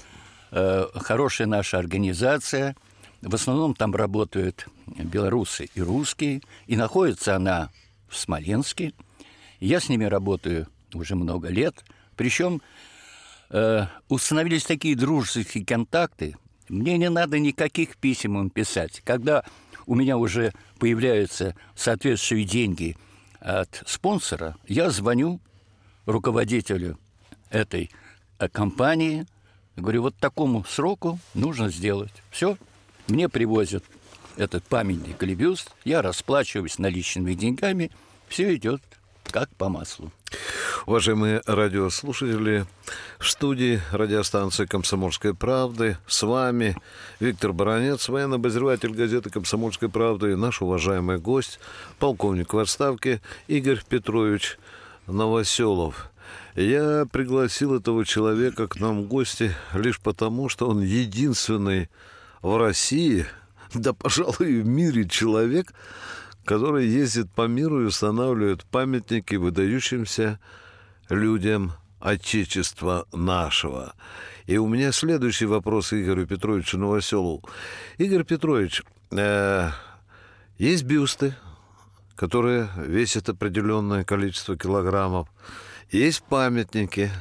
Э, 0.52 0.88
хорошая 0.96 1.48
наша 1.48 1.78
организация. 1.78 2.76
В 3.22 3.34
основном 3.34 3.74
там 3.74 3.96
работают 3.96 4.68
белорусы 4.86 5.70
и 5.74 5.82
русские. 5.82 6.42
И 6.68 6.76
находится 6.76 7.36
она 7.36 7.70
в 8.08 8.16
Смоленске. 8.16 8.94
Я 9.60 9.80
с 9.80 9.90
ними 9.90 10.06
работаю 10.06 10.68
уже 10.94 11.16
много 11.16 11.50
лет. 11.50 11.84
Причем 12.16 12.62
э, 13.50 13.86
установились 14.08 14.64
такие 14.64 14.96
дружеские 14.96 15.66
контакты. 15.66 16.36
Мне 16.70 16.98
не 16.98 17.10
надо 17.10 17.40
никаких 17.40 17.98
писем 17.98 18.38
им 18.38 18.50
писать. 18.50 19.02
Когда 19.04 19.44
у 19.86 19.96
меня 19.96 20.18
уже 20.18 20.54
появляются 20.80 21.56
соответствующие 21.76 22.48
деньги 22.48 22.98
от 23.40 23.84
спонсора, 23.86 24.58
я 24.68 24.90
звоню 24.90 25.40
руководителю 26.06 26.98
этой 27.50 27.92
э, 28.40 28.48
компании, 28.50 29.26
говорю, 29.76 30.04
вот 30.04 30.16
такому 30.16 30.64
сроку 30.66 31.20
нужно 31.34 31.70
сделать. 31.70 32.14
Все, 32.30 32.58
мне 33.08 33.30
привозят 33.30 33.84
этот 34.38 34.64
памятник 34.64 35.22
или 35.24 35.34
я 35.84 36.02
расплачиваюсь 36.02 36.78
наличными 36.78 37.34
деньгами, 37.34 37.92
все 38.28 38.56
идет 38.56 38.82
как 39.32 39.50
по 39.56 39.70
маслу. 39.70 40.12
Уважаемые 40.86 41.42
радиослушатели, 41.46 42.66
в 43.20 43.30
студии 43.30 43.82
радиостанции 43.92 44.66
«Комсомольская 44.66 45.34
правда» 45.34 46.00
с 46.08 46.24
вами 46.24 46.78
Виктор 47.20 47.52
Баранец, 47.52 48.08
военный 48.08 48.36
обозреватель 48.36 48.94
газеты 48.94 49.30
«Комсомольская 49.30 49.90
правда» 49.90 50.30
и 50.30 50.36
наш 50.36 50.62
уважаемый 50.62 51.18
гость, 51.18 51.60
полковник 52.00 52.54
в 52.54 52.58
отставке 52.58 53.22
Игорь 53.48 53.82
Петрович 53.88 54.58
Новоселов. 55.08 56.10
Я 56.58 57.06
пригласил 57.06 57.76
этого 57.76 58.04
человека 58.04 58.68
к 58.68 58.80
нам 58.80 59.04
в 59.04 59.08
гости 59.08 59.56
лишь 59.76 60.00
потому, 60.00 60.50
что 60.50 60.68
он 60.68 60.82
единственный 60.82 61.88
в 62.42 62.58
России, 62.58 63.28
да, 63.76 63.94
пожалуй, 63.94 64.62
в 64.62 64.66
мире 64.66 65.08
человек, 65.08 65.72
который 66.46 66.88
ездит 66.88 67.32
по 67.32 67.46
миру 67.46 67.84
и 67.84 67.86
устанавливает 67.86 68.66
памятники 68.66 69.36
выдающимся 69.36 70.40
людям 71.10 71.74
Отечества 72.00 73.06
нашего. 73.14 73.94
И 74.48 74.58
у 74.58 74.68
меня 74.68 74.92
следующий 74.92 75.46
вопрос 75.46 75.94
Игорю 75.94 76.26
Петровичу 76.26 76.80
Новоселу. 76.80 77.44
Игорь 78.00 78.24
Петрович, 78.24 78.82
э, 79.12 79.70
есть 80.58 80.86
бюсты, 80.86 81.36
которые 82.16 82.68
весят 82.78 83.30
определенное 83.30 84.04
количество 84.04 84.58
килограммов, 84.58 85.30
есть 85.92 86.24
памятники, 86.24 87.12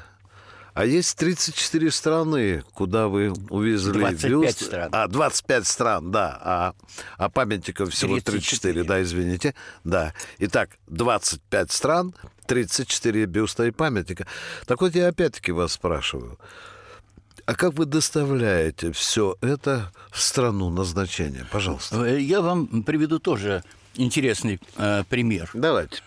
а 0.75 0.85
есть 0.85 1.16
34 1.16 1.90
страны, 1.90 2.62
куда 2.75 3.08
вы 3.08 3.32
увезли 3.49 3.99
25 3.99 4.30
бюст. 4.30 4.64
стран. 4.66 4.88
А, 4.92 5.08
25 5.08 5.66
стран, 5.66 6.11
да. 6.11 6.38
А, 6.42 6.75
а 7.16 7.28
памятников 7.30 7.90
всего 7.94 8.20
34, 8.20 8.40
34, 8.40 8.85
да, 8.85 9.02
извините. 9.02 9.54
Да. 9.85 10.12
Итак, 10.38 10.76
25 10.88 11.73
стран, 11.73 12.14
34 12.46 13.25
бюста 13.25 13.64
и 13.64 13.70
памятника. 13.70 14.26
Так 14.66 14.82
вот 14.82 14.94
я 14.94 15.08
опять-таки 15.08 15.50
вас 15.52 15.73
спрашиваю. 15.73 16.38
А 17.46 17.54
как 17.54 17.75
вы 17.75 17.87
доставляете 17.87 18.92
все 18.92 19.37
это 19.40 19.92
в 20.11 20.20
страну 20.20 20.68
назначения? 20.68 21.46
Пожалуйста. 21.50 22.04
Э, 22.04 22.20
Я 22.20 22.42
вам 22.42 22.82
приведу 22.82 23.18
тоже 23.18 23.62
интересный 23.94 24.61
э, 24.76 25.04
пример. 25.08 25.49
Давайте. 25.54 26.02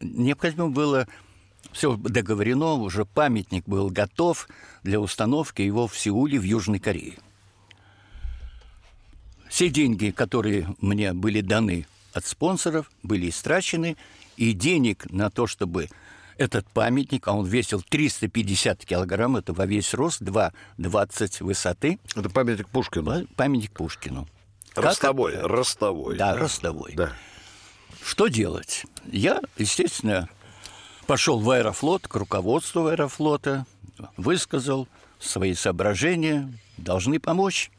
Необходимо 0.00 0.68
было 0.70 1.06
все 1.72 1.96
договорено, 1.96 2.74
уже 2.74 3.04
памятник 3.04 3.64
был 3.66 3.90
готов 3.90 4.48
для 4.82 5.00
установки 5.00 5.62
его 5.62 5.86
в 5.86 5.98
Сеуле, 5.98 6.38
в 6.38 6.42
Южной 6.44 6.78
Корее. 6.78 7.18
Все 9.48 9.68
деньги, 9.70 10.10
которые 10.10 10.68
мне 10.80 11.12
были 11.12 11.40
даны 11.40 11.86
от 12.12 12.26
спонсоров, 12.26 12.90
были 13.02 13.28
истрачены, 13.30 13.96
и 14.36 14.52
денег 14.52 15.10
на 15.10 15.30
то, 15.30 15.46
чтобы 15.46 15.88
этот 16.36 16.68
памятник, 16.70 17.26
а 17.26 17.32
он 17.32 17.46
весил 17.46 17.82
350 17.82 18.84
килограмм, 18.84 19.36
это 19.36 19.52
во 19.52 19.66
весь 19.66 19.92
рост, 19.94 20.20
2,20 20.22 21.42
высоты, 21.42 21.98
Это 22.14 22.30
памятник 22.30 22.68
Пушкину. 22.68 23.04
па- 23.06 23.24
памятник 23.36 23.72
Пушкину. 23.72 24.28
Как- 24.74 24.84
Ростовой, 24.84 25.36
ростовой. 25.40 26.16
Да, 26.16 26.36
ростовой. 26.36 26.92
Да. 26.94 27.12
Что 28.04 28.28
делать? 28.28 28.84
Я, 29.10 29.40
естественно, 29.56 30.28
пошел 31.06 31.38
в 31.40 31.50
аэрофлот, 31.50 32.08
к 32.08 32.14
руководству 32.14 32.86
аэрофлота, 32.86 33.66
высказал 34.16 34.88
свои 35.18 35.54
соображения, 35.54 36.52
должны 36.76 37.20
помочь. 37.20 37.70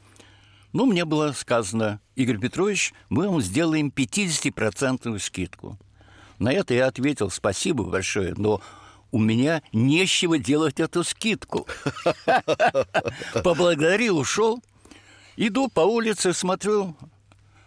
Ну, 0.74 0.86
мне 0.86 1.06
было 1.06 1.32
сказано, 1.32 2.00
Игорь 2.16 2.38
Петрович, 2.38 2.94
мы 3.10 3.27
вам 3.29 3.42
сделаем 3.42 3.92
50% 3.96 5.18
скидку. 5.20 5.77
На 6.38 6.53
это 6.53 6.74
я 6.74 6.88
ответил, 6.88 7.29
спасибо 7.29 7.84
большое, 7.84 8.34
но 8.38 8.62
у 9.12 9.20
меня 9.20 9.62
нечего 9.74 10.38
делать 10.38 10.79
эту 10.79 11.03
скидку. 11.03 11.68
Поблагодарил, 13.44 14.20
ушел. 14.20 14.62
Иду 15.36 15.70
по 15.70 15.82
улице, 15.82 16.34
смотрю 16.34 16.96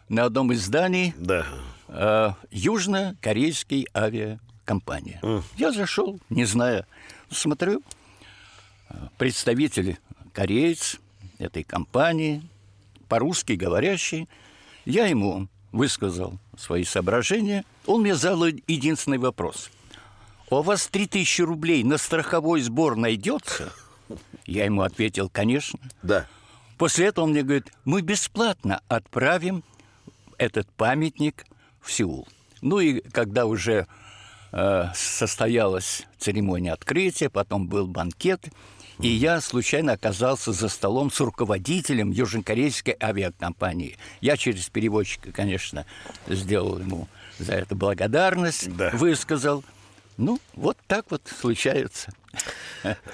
на 0.09 0.25
одном 0.25 0.53
из 0.53 0.65
зданий 0.65 1.15
Да. 1.17 1.47
Э, 1.92 2.33
южно-корейской 2.50 3.87
авиакомпании. 3.94 5.20
Я 5.57 5.72
зашел, 5.72 6.18
не 6.31 6.44
зная, 6.44 6.87
смотрю, 7.31 7.83
э, 8.88 8.94
представитель 9.18 9.98
кореец 10.33 10.98
этой 11.38 11.62
компании, 11.62 12.42
по-русски 13.09 13.52
говорящий, 13.52 14.28
я 14.85 15.07
ему 15.07 15.48
высказал 15.70 16.38
свои 16.57 16.85
соображения, 16.85 17.64
он 17.87 18.02
мне 18.02 18.14
задал 18.14 18.46
единственный 18.46 19.18
вопрос. 19.18 19.70
«А 20.50 20.57
У 20.57 20.62
вас 20.62 20.87
3000 20.87 21.42
рублей 21.42 21.83
на 21.83 21.98
страховой 21.98 22.61
сбор 22.61 22.96
найдется? 22.96 23.72
Я 24.44 24.64
ему 24.64 24.83
ответил, 24.83 25.31
конечно. 25.31 25.78
Да. 26.02 26.26
После 26.76 27.07
этого 27.07 27.24
он 27.24 27.31
мне 27.31 27.42
говорит, 27.42 27.72
мы 27.85 28.02
бесплатно 28.02 28.81
отправим 28.88 29.62
этот 30.37 30.70
памятник 30.72 31.46
в 31.83 31.92
Сеул. 31.92 32.27
Ну 32.61 32.79
и 32.81 33.01
когда 33.11 33.47
уже 33.47 33.87
э, 34.53 34.85
состоялась 34.95 36.07
церемония 36.18 36.73
открытия, 36.73 37.29
потом 37.29 37.66
был 37.66 37.87
банкет, 37.87 38.47
и 39.01 39.09
я 39.09 39.40
случайно 39.40 39.92
оказался 39.92 40.53
за 40.53 40.68
столом 40.68 41.11
с 41.11 41.18
руководителем 41.18 42.11
южнокорейской 42.12 42.97
авиакомпании. 43.03 43.97
Я 44.21 44.37
через 44.37 44.68
переводчика, 44.68 45.33
конечно, 45.33 45.87
сделал 46.29 46.79
ему 46.79 47.09
за 47.38 47.55
это 47.55 47.75
благодарность, 47.75 48.75
Да. 48.77 48.90
высказал. 48.90 49.64
Ну, 50.18 50.38
вот 50.55 50.77
так 50.87 51.07
вот 51.11 51.23
случается. 51.40 52.12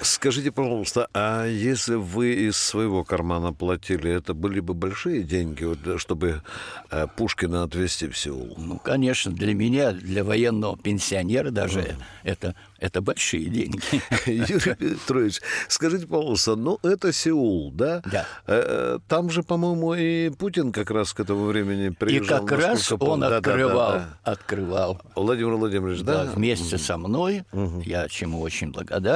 Скажите, 0.01 0.51
пожалуйста, 0.51 1.07
а 1.13 1.45
если 1.45 1.95
вы 1.95 2.33
из 2.33 2.57
своего 2.57 3.03
кармана 3.03 3.53
платили, 3.53 4.11
это 4.11 4.33
были 4.33 4.59
бы 4.59 4.73
большие 4.73 5.23
деньги, 5.23 5.63
вот, 5.63 5.79
э, 5.85 5.97
чтобы 5.97 6.41
э, 6.89 7.07
Пушкина 7.15 7.63
отвезти 7.63 8.07
в 8.07 8.17
Сеул? 8.17 8.55
Ну, 8.57 8.79
конечно, 8.79 9.31
для 9.31 9.53
меня, 9.53 9.91
для 9.91 10.23
военного 10.23 10.75
пенсионера 10.77 11.51
даже 11.51 11.97
это, 12.23 12.55
это 12.79 13.01
большие 13.01 13.45
деньги. 13.45 13.79
Юрий 14.25 14.75
Петрович, 14.75 15.39
скажите, 15.67 16.07
пожалуйста, 16.07 16.55
ну 16.55 16.79
это 16.81 17.13
Сеул, 17.13 17.71
да? 17.71 18.01
Да. 18.11 18.25
Э, 18.47 18.97
Там 19.07 19.29
же, 19.29 19.43
по-моему, 19.43 19.93
и 19.93 20.29
Путин 20.29 20.71
как 20.71 20.89
раз 20.89 21.13
к 21.13 21.19
этому 21.19 21.45
времени 21.45 21.87
И 21.87 21.89
приезжал. 21.91 22.45
как 22.45 22.59
раз 22.59 22.91
он 22.91 23.19
да, 23.19 23.29
да, 23.29 23.37
открывал, 23.37 23.91
да. 23.93 24.17
открывал 24.23 25.01
Владимир 25.15 25.53
Владимирович, 25.53 26.01
да, 26.01 26.25
да? 26.25 26.31
вместе 26.31 26.77
со 26.77 26.97
мной. 26.97 27.43
Я 27.85 28.07
чему 28.07 28.41
очень 28.41 28.71
благодарен. 28.71 29.08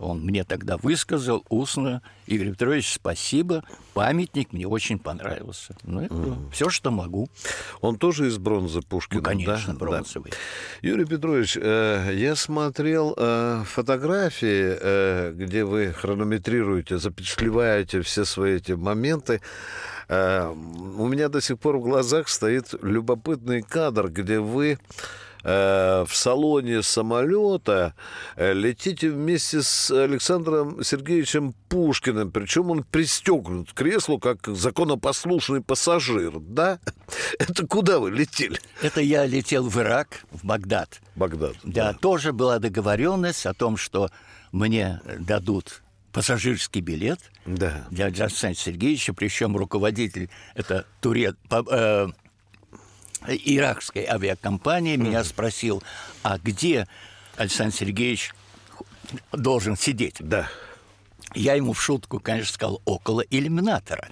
Он 0.00 0.20
мне 0.20 0.44
тогда 0.44 0.76
высказал 0.76 1.44
устно, 1.48 2.02
Игорь 2.26 2.52
Петрович, 2.52 2.92
спасибо, 2.92 3.64
памятник 3.94 4.52
мне 4.52 4.64
очень 4.68 4.96
понравился. 5.00 5.74
Ну, 5.82 6.02
это 6.02 6.14
все, 6.52 6.70
что 6.70 6.92
могу. 6.92 7.28
Он 7.80 7.96
тоже 7.96 8.28
из 8.28 8.38
бронзы 8.38 8.80
Пушкина, 8.80 9.18
Ну, 9.20 9.24
конечно, 9.24 9.72
да? 9.72 9.78
бронзовый. 9.80 10.30
Да. 10.30 10.36
Юрий 10.88 11.04
Петрович, 11.04 11.58
э, 11.60 12.12
я 12.14 12.36
смотрел 12.36 13.12
э, 13.16 13.64
фотографии, 13.66 14.78
э, 14.80 15.32
где 15.34 15.64
вы 15.64 15.92
хронометрируете, 15.92 16.98
запечатлеваете 16.98 18.02
все 18.02 18.24
свои 18.24 18.54
эти 18.58 18.72
моменты. 18.72 19.40
Э, 20.08 20.48
у 20.48 21.08
меня 21.08 21.28
до 21.28 21.40
сих 21.40 21.58
пор 21.58 21.78
в 21.78 21.82
глазах 21.82 22.28
стоит 22.28 22.72
любопытный 22.82 23.62
кадр, 23.62 24.10
где 24.10 24.38
вы 24.38 24.72
э, 24.72 24.76
в 25.42 26.08
салоне 26.12 26.82
самолета 26.82 27.94
э, 28.36 28.52
летите 28.52 29.10
вместе 29.10 29.62
с 29.62 29.90
Александром 29.90 30.82
Сергеевичем 30.82 31.54
Пушкиным, 31.68 32.30
причем 32.30 32.70
он 32.70 32.82
пристегнут 32.84 33.72
к 33.72 33.74
креслу 33.74 34.18
как 34.18 34.46
законопослушный 34.46 35.60
пассажир, 35.60 36.38
да? 36.40 36.78
Это 37.38 37.66
куда 37.66 37.98
вы 37.98 38.10
летели? 38.10 38.58
Это 38.82 39.00
я 39.00 39.26
летел 39.26 39.68
в 39.68 39.78
Ирак, 39.78 40.24
в 40.30 40.44
Багдад. 40.44 41.00
Багдад. 41.14 41.56
Да, 41.64 41.92
тоже 41.92 42.32
была 42.32 42.58
договоренность 42.58 43.46
о 43.46 43.54
том, 43.54 43.76
что 43.76 44.10
мне 44.52 45.00
дадут 45.18 45.82
пассажирский 46.12 46.80
билет 46.80 47.20
Да. 47.46 47.86
для 47.90 48.06
Александра 48.06 48.54
Сергеевича, 48.54 49.12
причем 49.12 49.56
руководитель 49.56 50.30
это 50.54 50.86
турет, 51.00 51.36
э, 51.50 52.08
иракской 53.26 54.04
авиакомпании 54.04 54.96
меня 54.96 55.24
спросил, 55.24 55.82
а 56.22 56.38
где 56.38 56.86
Александр 57.36 57.74
Сергеевич 57.74 58.34
должен 59.32 59.76
сидеть? 59.76 60.16
Да. 60.20 60.48
Я 61.34 61.54
ему 61.54 61.74
в 61.74 61.82
шутку, 61.82 62.20
конечно, 62.20 62.54
сказал, 62.54 62.80
около 62.86 63.20
иллюминатора. 63.20 64.08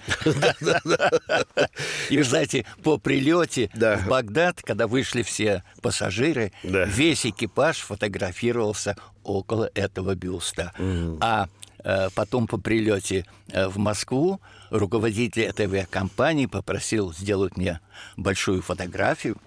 И, 2.09 2.21
знаете, 2.21 2.65
по 2.83 2.97
прилете 2.97 3.71
в 3.73 4.07
Багдад, 4.07 4.61
когда 4.61 4.85
вышли 4.87 5.23
все 5.23 5.63
пассажиры, 5.81 6.51
весь 6.63 7.25
экипаж 7.25 7.79
фотографировался 7.79 8.95
около 9.23 9.69
этого 9.73 10.13
бюста. 10.13 10.73
А 11.19 11.47
э, 11.83 12.09
потом 12.13 12.47
по 12.47 12.57
прилете 12.57 13.25
э, 13.49 13.67
в 13.67 13.77
Москву 13.77 14.39
руководитель 14.69 15.43
этой 15.43 15.65
авиакомпании 15.65 16.45
попросил 16.45 17.13
сделать 17.13 17.57
мне 17.57 17.79
большую 18.15 18.61
фотографию 18.61 19.37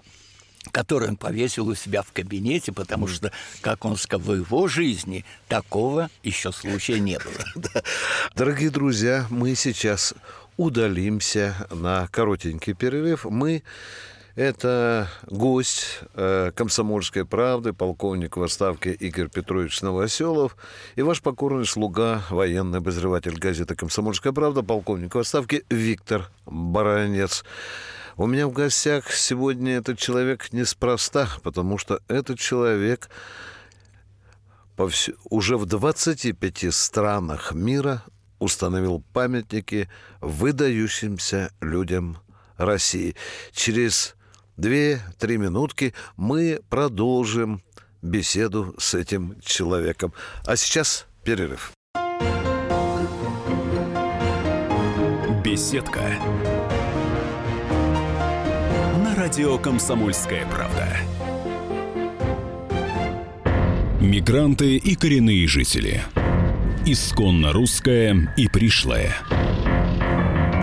который 0.71 1.09
он 1.09 1.17
повесил 1.17 1.67
у 1.67 1.75
себя 1.75 2.03
в 2.03 2.11
кабинете, 2.11 2.71
потому 2.71 3.07
что, 3.07 3.31
как 3.61 3.83
он 3.83 3.97
сказал, 3.97 4.35
в 4.35 4.35
его 4.35 4.67
жизни 4.67 5.25
такого 5.47 6.09
еще 6.21 6.51
случая 6.51 6.99
не 6.99 7.17
было. 7.17 7.73
Дорогие 8.35 8.69
друзья, 8.69 9.25
мы 9.31 9.55
сейчас 9.55 10.13
удалимся 10.57 11.67
на 11.71 12.07
коротенький 12.07 12.73
перерыв. 12.73 13.25
Мы 13.25 13.63
это 14.35 15.09
гость 15.27 15.99
э, 16.13 16.51
«Комсомольской 16.55 17.25
правды», 17.25 17.73
полковник 17.73 18.37
в 18.37 18.43
отставке 18.43 18.93
Игорь 18.93 19.29
Петрович 19.29 19.81
Новоселов 19.81 20.55
и 20.95 21.01
ваш 21.01 21.21
покорный 21.21 21.65
слуга, 21.65 22.23
военный 22.29 22.79
обозреватель 22.79 23.37
газеты 23.37 23.75
«Комсомольская 23.75 24.33
правда», 24.33 24.63
полковник 24.63 25.15
в 25.15 25.19
отставке 25.19 25.63
Виктор 25.69 26.29
Баранец. 26.45 27.43
У 28.17 28.25
меня 28.25 28.47
в 28.47 28.53
гостях 28.53 29.11
сегодня 29.11 29.77
этот 29.77 29.97
человек 29.97 30.53
неспроста, 30.53 31.27
потому 31.43 31.77
что 31.77 32.01
этот 32.07 32.39
человек 32.39 33.09
вс... 34.77 35.09
уже 35.29 35.57
в 35.57 35.65
25 35.65 36.73
странах 36.73 37.53
мира 37.53 38.03
установил 38.39 39.03
памятники 39.13 39.89
выдающимся 40.19 41.51
людям 41.61 42.17
России. 42.57 43.15
Через 43.51 44.15
2-3 44.57 45.37
минутки 45.37 45.93
мы 46.17 46.61
продолжим 46.69 47.61
беседу 48.01 48.75
с 48.77 48.93
этим 48.93 49.35
человеком. 49.41 50.13
А 50.45 50.55
сейчас 50.55 51.05
перерыв. 51.23 51.71
Беседка 55.43 56.17
радио 59.21 59.57
«Комсомольская 59.57 60.45
правда». 60.47 60.97
Мигранты 64.01 64.77
и 64.77 64.95
коренные 64.95 65.47
жители. 65.47 66.01
Исконно 66.85 67.53
русская 67.53 68.33
и 68.35 68.47
пришлая. 68.47 69.15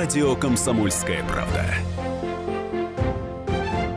Радио 0.00 0.34
«Комсомольская 0.34 1.22
правда». 1.24 1.62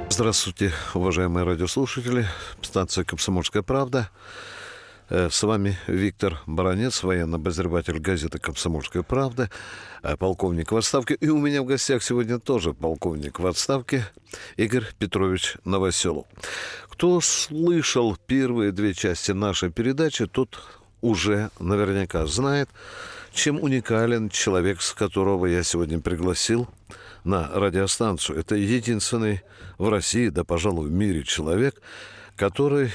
Здравствуйте, 0.10 0.74
уважаемые 0.94 1.46
радиослушатели. 1.46 2.26
Станция 2.62 3.06
«Комсомольская 3.06 3.62
правда». 3.62 4.10
Э, 5.08 5.30
с 5.32 5.42
вами 5.44 5.78
Виктор 5.88 6.42
Баранец, 6.46 7.04
военный 7.04 7.38
обозреватель 7.38 8.00
газеты 8.00 8.38
«Комсомольская 8.38 9.02
правда», 9.02 9.50
э, 10.02 10.18
полковник 10.18 10.74
в 10.74 10.76
отставке. 10.76 11.14
И 11.14 11.30
у 11.30 11.38
меня 11.38 11.62
в 11.62 11.68
гостях 11.68 12.04
сегодня 12.04 12.38
тоже 12.38 12.74
полковник 12.74 13.40
в 13.40 13.48
отставке 13.48 14.06
Игорь 14.58 14.88
Петрович 15.00 15.56
Новоселов. 15.64 16.26
Кто 16.90 17.22
слышал 17.22 18.18
первые 18.28 18.74
две 18.74 18.94
части 18.94 19.32
нашей 19.32 19.72
передачи, 19.72 20.28
тот 20.28 20.60
уже 21.00 21.50
наверняка 21.60 22.26
знает, 22.26 22.68
чем 23.34 23.62
уникален 23.62 24.30
человек, 24.30 24.82
с 24.82 24.94
которого 24.94 25.48
я 25.48 25.64
сегодня 25.64 26.00
пригласил 26.00 26.70
на 27.24 27.50
радиостанцию. 27.50 28.40
Это 28.40 28.56
единственный 28.56 29.42
в 29.78 29.90
России, 29.90 30.30
да, 30.30 30.44
пожалуй, 30.44 30.90
в 30.90 30.92
мире 30.92 31.24
человек, 31.24 31.82
который 32.36 32.92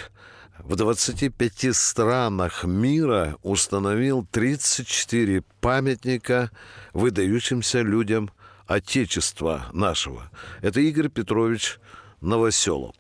в 0.59 0.77
25 0.77 1.75
странах 1.75 2.65
мира 2.65 3.37
установил 3.43 4.27
34 4.31 5.43
памятника 5.61 6.51
выдающимся 6.93 7.83
людям 7.83 8.31
Отечества 8.67 9.67
нашего. 9.73 10.31
Это 10.61 10.81
Игорь 10.81 11.09
Петрович 11.09 11.79
Новоселов. 12.21 12.95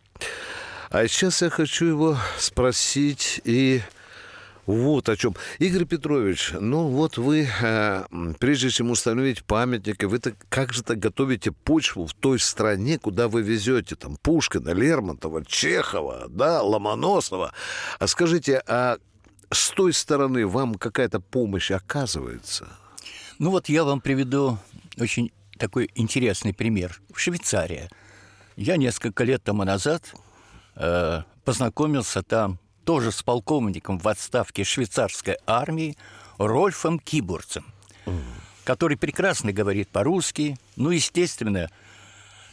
А 0.90 1.06
сейчас 1.06 1.42
я 1.42 1.50
хочу 1.50 1.84
его 1.84 2.16
спросить 2.38 3.42
и 3.44 3.82
вот 4.68 5.08
о 5.08 5.16
чем. 5.16 5.34
Игорь 5.58 5.86
Петрович, 5.86 6.52
ну 6.52 6.88
вот 6.88 7.16
вы, 7.16 7.48
э, 7.60 8.04
прежде 8.38 8.68
чем 8.68 8.90
установить 8.90 9.42
памятник, 9.42 10.02
вы 10.02 10.18
-то, 10.18 10.34
как 10.50 10.74
же 10.74 10.82
так 10.82 10.98
готовите 10.98 11.52
почву 11.52 12.06
в 12.06 12.12
той 12.12 12.38
стране, 12.38 12.98
куда 12.98 13.28
вы 13.28 13.40
везете 13.40 13.96
там 13.96 14.16
Пушкина, 14.16 14.74
Лермонтова, 14.74 15.42
Чехова, 15.46 16.26
да, 16.28 16.60
Ломоносова. 16.60 17.54
А 17.98 18.06
скажите, 18.06 18.62
а 18.66 18.98
с 19.50 19.70
той 19.70 19.94
стороны 19.94 20.46
вам 20.46 20.74
какая-то 20.74 21.20
помощь 21.20 21.70
оказывается? 21.70 22.68
Ну 23.38 23.50
вот 23.50 23.70
я 23.70 23.84
вам 23.84 24.02
приведу 24.02 24.58
очень 24.98 25.32
такой 25.56 25.88
интересный 25.94 26.52
пример. 26.52 27.00
Швейцария. 27.14 27.88
Я 28.56 28.76
несколько 28.76 29.24
лет 29.24 29.42
тому 29.42 29.64
назад 29.64 30.12
э, 30.76 31.22
познакомился 31.44 32.22
там 32.22 32.58
тоже 32.88 33.12
с 33.12 33.22
полковником 33.22 33.98
в 33.98 34.08
отставке 34.08 34.64
швейцарской 34.64 35.36
армии 35.46 35.94
Рольфом 36.38 36.98
Кибурцем, 36.98 37.66
который 38.64 38.96
прекрасно 38.96 39.52
говорит 39.52 39.90
по-русски. 39.90 40.56
Ну, 40.76 40.88
естественно, 40.88 41.68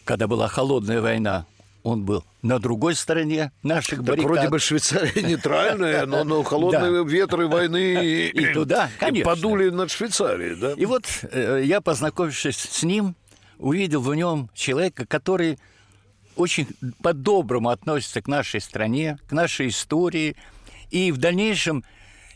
когда 0.03 0.27
была 0.27 0.49
холодная 0.49 0.99
война, 0.99 1.45
он 1.83 2.03
был 2.03 2.25
на 2.41 2.59
другой 2.59 2.95
стороне 2.95 3.53
наших 3.63 3.99
так 3.99 4.07
баррикад. 4.07 4.25
вроде 4.29 4.49
бы 4.49 4.59
Швейцария 4.59 5.21
нейтральная, 5.25 6.05
но, 6.05 6.25
но 6.25 6.43
холодные 6.43 7.05
ветры 7.05 7.47
войны 7.47 7.93
и, 8.33 8.53
туда, 8.53 8.89
конечно. 8.99 9.31
подули 9.31 9.69
над 9.69 9.89
Швейцарией. 9.89 10.57
Да? 10.57 10.73
И 10.73 10.85
вот 10.85 11.05
э, 11.31 11.61
я, 11.63 11.79
познакомившись 11.79 12.57
с 12.57 12.83
ним, 12.83 13.15
увидел 13.57 14.01
в 14.01 14.13
нем 14.13 14.49
человека, 14.53 15.05
который 15.05 15.59
очень 16.35 16.67
по-доброму 17.01 17.69
относится 17.69 18.21
к 18.21 18.27
нашей 18.27 18.61
стране, 18.61 19.17
к 19.27 19.31
нашей 19.31 19.69
истории. 19.69 20.35
И 20.91 21.11
в 21.11 21.17
дальнейшем 21.17 21.83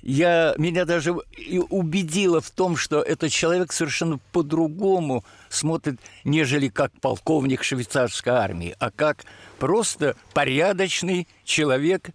я, 0.02 0.56
меня 0.58 0.86
даже 0.86 1.14
убедило 1.14 2.40
в 2.40 2.50
том, 2.52 2.78
что 2.78 3.02
этот 3.02 3.32
человек 3.32 3.74
совершенно 3.74 4.20
по-другому 4.32 5.26
смотрит, 5.50 6.00
нежели 6.24 6.70
как 6.70 6.92
полковник 7.02 7.64
швейцарской 7.64 8.34
армии, 8.34 8.76
а 8.80 8.92
как 8.92 9.26
просто 9.58 10.16
порядочный 10.34 11.28
человек, 11.44 12.10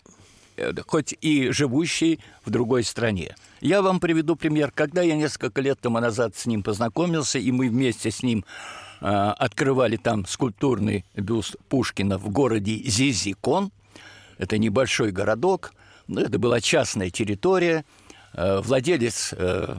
э, 0.56 0.72
хоть 0.86 1.14
и 1.20 1.50
живущий 1.50 2.20
в 2.44 2.50
другой 2.50 2.84
стране. 2.84 3.36
Я 3.60 3.82
вам 3.82 4.00
приведу 4.00 4.36
пример. 4.36 4.72
Когда 4.74 5.02
я 5.02 5.14
несколько 5.14 5.60
лет 5.60 5.78
тому 5.80 6.00
назад 6.00 6.36
с 6.36 6.46
ним 6.46 6.62
познакомился, 6.62 7.38
и 7.38 7.50
мы 7.50 7.68
вместе 7.68 8.10
с 8.10 8.22
ним 8.22 8.44
открывали 9.04 9.96
там 9.96 10.24
скульптурный 10.24 11.04
бюст 11.14 11.56
Пушкина 11.68 12.16
в 12.16 12.30
городе 12.30 12.76
Зизикон. 12.84 13.70
Это 14.38 14.56
небольшой 14.56 15.10
городок, 15.12 15.74
но 16.06 16.22
это 16.22 16.38
была 16.38 16.62
частная 16.62 17.10
территория. 17.10 17.84
А, 18.32 18.62
владелец 18.62 19.34
э, 19.36 19.76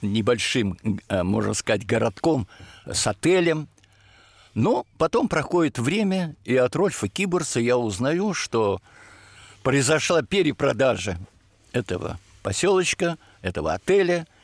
небольшим, 0.00 0.78
э, 1.08 1.22
можно 1.22 1.52
сказать, 1.52 1.84
городком 1.84 2.48
с 2.86 3.06
отелем. 3.06 3.68
Но 4.54 4.86
потом 4.96 5.28
проходит 5.28 5.78
время, 5.78 6.34
и 6.44 6.56
от 6.56 6.74
Рольфа 6.74 7.06
Киборса 7.06 7.60
я 7.60 7.76
узнаю, 7.76 8.32
что 8.32 8.80
произошла 9.62 10.22
перепродажа 10.22 11.18
этого 11.72 12.18
поселочка, 12.42 13.18
этого 13.42 13.74
отеля– 13.74 14.26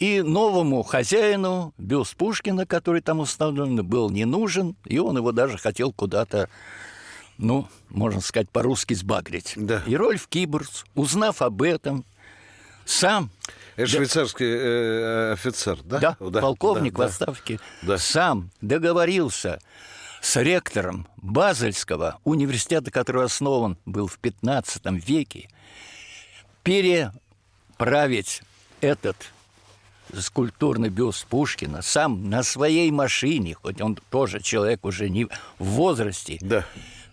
и 0.00 0.22
новому 0.22 0.82
хозяину 0.82 1.74
бюст 1.76 2.16
Пушкина, 2.16 2.66
который 2.66 3.02
там 3.02 3.20
установлен, 3.20 3.86
был 3.86 4.08
не 4.08 4.24
нужен, 4.24 4.74
и 4.86 4.98
он 4.98 5.18
его 5.18 5.30
даже 5.30 5.58
хотел 5.58 5.92
куда-то, 5.92 6.48
ну, 7.36 7.68
можно 7.90 8.22
сказать, 8.22 8.48
по-русски 8.48 8.94
сбагрить. 8.94 9.52
Да. 9.56 9.82
И 9.86 9.94
Рольф 9.94 10.26
Кибурс, 10.26 10.86
узнав 10.94 11.42
об 11.42 11.60
этом, 11.62 12.06
сам 12.86 13.30
Это 13.76 13.88
швейцарский 13.88 14.46
э, 14.46 15.32
офицер, 15.32 15.78
да? 15.84 16.16
Да, 16.18 16.40
полковник 16.40 16.94
да, 16.94 16.98
в 16.98 17.06
отставке 17.06 17.60
Да. 17.82 17.98
сам 17.98 18.50
договорился 18.62 19.60
с 20.22 20.34
ректором 20.36 21.06
Базельского 21.18 22.18
университета, 22.24 22.90
который 22.90 23.24
основан 23.24 23.76
был 23.84 24.06
в 24.06 24.18
15 24.18 24.82
веке, 25.06 25.50
переправить 26.62 28.42
этот 28.80 29.16
скульптурный 30.18 30.88
бюст 30.88 31.26
Пушкина 31.26 31.82
сам 31.82 32.28
на 32.28 32.42
своей 32.42 32.90
машине, 32.90 33.54
хоть 33.54 33.80
он 33.80 33.96
тоже 34.10 34.40
человек 34.40 34.84
уже 34.84 35.08
не 35.08 35.24
в 35.58 35.64
возрасте, 35.64 36.38
Да. 36.40 36.64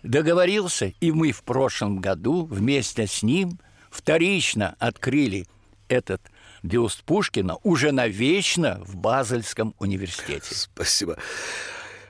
договорился, 0.02 0.92
и 1.00 1.12
мы 1.12 1.32
в 1.32 1.42
прошлом 1.42 2.00
году 2.00 2.44
вместе 2.46 3.06
с 3.06 3.22
ним 3.22 3.58
вторично 3.90 4.74
открыли 4.78 5.46
этот 5.88 6.20
бюст 6.62 7.02
Пушкина 7.04 7.56
уже 7.62 7.92
навечно 7.92 8.82
в 8.84 8.96
Базельском 8.96 9.74
университете. 9.78 10.54
Спасибо. 10.54 11.16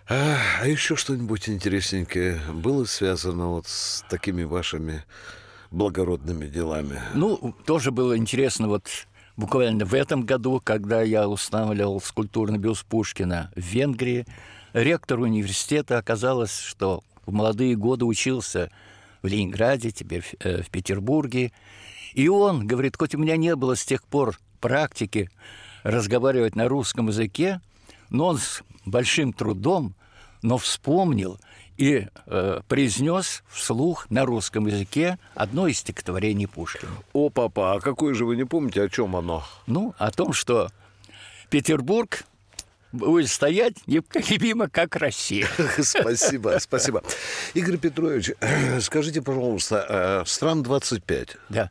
А, 0.08 0.38
а 0.62 0.66
еще 0.66 0.96
что-нибудь 0.96 1.48
интересненькое 1.50 2.40
было 2.52 2.84
связано 2.86 3.48
вот 3.48 3.66
с 3.68 4.04
такими 4.08 4.42
вашими 4.42 5.04
благородными 5.70 6.46
делами? 6.46 6.98
Ну, 7.14 7.54
тоже 7.66 7.90
было 7.90 8.16
интересно 8.16 8.68
вот 8.68 8.88
буквально 9.38 9.86
в 9.86 9.94
этом 9.94 10.24
году, 10.24 10.60
когда 10.62 11.00
я 11.00 11.28
устанавливал 11.28 12.00
скульптурный 12.00 12.58
бюст 12.58 12.84
Пушкина 12.84 13.50
в 13.54 13.60
Венгрии, 13.60 14.26
ректор 14.74 15.20
университета 15.20 15.96
оказалось, 15.96 16.58
что 16.58 17.02
в 17.24 17.32
молодые 17.32 17.76
годы 17.76 18.04
учился 18.04 18.70
в 19.22 19.28
Ленинграде, 19.28 19.92
теперь 19.92 20.22
в, 20.22 20.34
э, 20.44 20.62
в 20.62 20.70
Петербурге. 20.70 21.52
И 22.14 22.28
он 22.28 22.66
говорит, 22.66 22.96
хоть 22.98 23.14
у 23.14 23.18
меня 23.18 23.36
не 23.36 23.54
было 23.54 23.76
с 23.76 23.84
тех 23.84 24.02
пор 24.02 24.38
практики 24.60 25.30
разговаривать 25.84 26.56
на 26.56 26.68
русском 26.68 27.06
языке, 27.06 27.60
но 28.10 28.26
он 28.26 28.38
с 28.38 28.62
большим 28.84 29.32
трудом, 29.32 29.94
но 30.42 30.58
вспомнил 30.58 31.38
и 31.78 32.08
э, 32.26 32.60
произнес 32.68 33.42
вслух 33.48 34.10
на 34.10 34.26
русском 34.26 34.66
языке 34.66 35.18
одно 35.34 35.68
из 35.68 35.78
стихотворений 35.78 36.46
Пушкина. 36.46 36.90
О, 37.12 37.30
папа, 37.30 37.74
а 37.74 37.80
какое 37.80 38.14
же 38.14 38.26
вы 38.26 38.36
не 38.36 38.44
помните, 38.44 38.82
о 38.82 38.88
чем 38.88 39.16
оно? 39.16 39.44
Ну, 39.66 39.94
о 39.96 40.10
том, 40.10 40.32
что 40.32 40.70
Петербург 41.48 42.24
будет 42.90 43.30
стоять 43.30 43.86
непоколебимо, 43.86 44.68
как 44.68 44.96
Россия. 44.96 45.48
Спасибо, 45.80 46.56
спасибо. 46.58 47.02
Игорь 47.54 47.76
Петрович, 47.76 48.32
скажите, 48.80 49.22
пожалуйста, 49.22 49.86
э, 49.88 50.28
стран 50.28 50.62
25. 50.62 51.36
Да. 51.48 51.70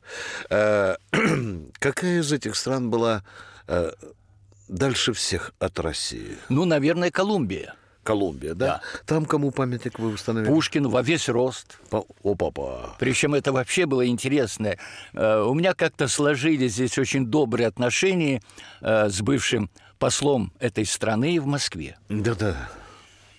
Э, 0.49 0.95
Какая 1.79 2.21
из 2.21 2.31
этих 2.31 2.55
стран 2.55 2.89
была 2.89 3.23
э, 3.67 3.91
дальше 4.69 5.11
всех 5.13 5.53
от 5.59 5.79
России? 5.79 6.37
Ну, 6.49 6.65
наверное, 6.65 7.11
Колумбия. 7.11 7.75
Колумбия, 8.07 8.53
да? 8.55 8.81
Там 9.05 9.25
кому 9.25 9.51
памятник 9.51 9.99
вы 9.99 10.07
установили? 10.13 10.49
Пушкину 10.49 10.89
во 10.89 11.01
весь 11.01 11.27
рост. 11.29 11.77
По- 11.89 12.05
О, 12.23 12.35
папа. 12.35 12.95
Причем 12.99 13.33
это 13.33 13.51
вообще 13.51 13.85
было 13.85 14.07
интересно. 14.07 14.75
Э, 15.13 15.41
У 15.41 15.53
меня 15.53 15.73
как-то 15.73 16.07
сложились 16.07 16.73
здесь 16.73 16.97
очень 16.97 17.25
добрые 17.25 17.67
отношения 17.67 18.41
э, 18.81 19.09
с 19.09 19.21
бывшим 19.21 19.69
послом 19.99 20.51
этой 20.59 20.85
страны 20.85 21.41
в 21.41 21.45
Москве. 21.47 21.97
Да-да. 22.09 22.55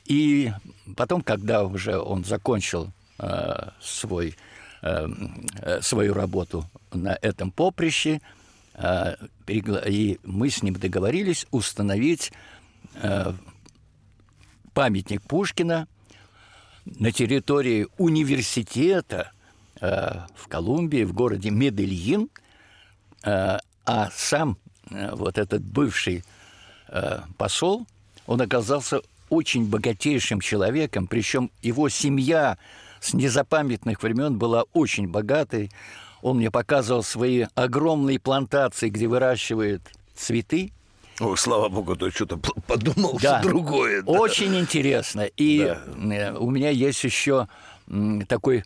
И 0.04 0.52
потом, 0.96 1.22
когда 1.22 1.64
уже 1.64 1.98
он 1.98 2.24
закончил 2.24 2.90
э, 3.18 3.70
свой, 3.80 4.36
э, 4.82 5.08
свою 5.80 6.12
работу 6.14 6.64
на 6.92 7.16
этом 7.22 7.50
поприще, 7.50 8.20
э, 8.74 9.14
и 9.46 10.18
мы 10.24 10.50
с 10.50 10.62
ним 10.62 10.74
договорились 10.74 11.46
установить 11.52 12.32
э, 13.02 13.32
памятник 14.78 15.22
Пушкина 15.22 15.88
на 16.84 17.10
территории 17.10 17.88
университета 17.98 19.32
э, 19.80 20.20
в 20.36 20.48
Колумбии, 20.48 21.02
в 21.02 21.12
городе 21.12 21.50
Медельин, 21.50 22.28
Э, 23.24 23.58
а 23.84 24.10
сам 24.14 24.58
э, 24.90 25.14
вот 25.14 25.38
этот 25.38 25.62
бывший 25.62 26.24
э, 26.88 27.20
посол, 27.36 27.86
он 28.26 28.40
оказался 28.40 29.00
очень 29.28 29.66
богатейшим 29.66 30.40
человеком, 30.40 31.06
причем 31.06 31.50
его 31.62 31.88
семья 31.88 32.58
с 33.00 33.14
незапамятных 33.14 34.02
времен 34.02 34.38
была 34.38 34.64
очень 34.72 35.08
богатой. 35.08 35.70
Он 36.22 36.38
мне 36.38 36.50
показывал 36.50 37.02
свои 37.02 37.46
огромные 37.54 38.18
плантации, 38.18 38.88
где 38.88 39.06
выращивают 39.06 39.82
цветы. 40.14 40.72
О, 41.20 41.34
слава 41.36 41.68
богу, 41.68 41.96
то 41.96 42.10
что-то 42.10 42.36
подумал, 42.66 43.18
Да. 43.20 43.40
что 43.40 43.48
другое. 43.48 44.02
да. 44.02 44.10
Очень 44.12 44.56
интересно. 44.58 45.22
И 45.36 45.58
Да. 45.64 45.82
э, 46.14 46.32
у 46.36 46.50
меня 46.50 46.70
есть 46.70 47.02
еще 47.04 47.48
такой 48.28 48.64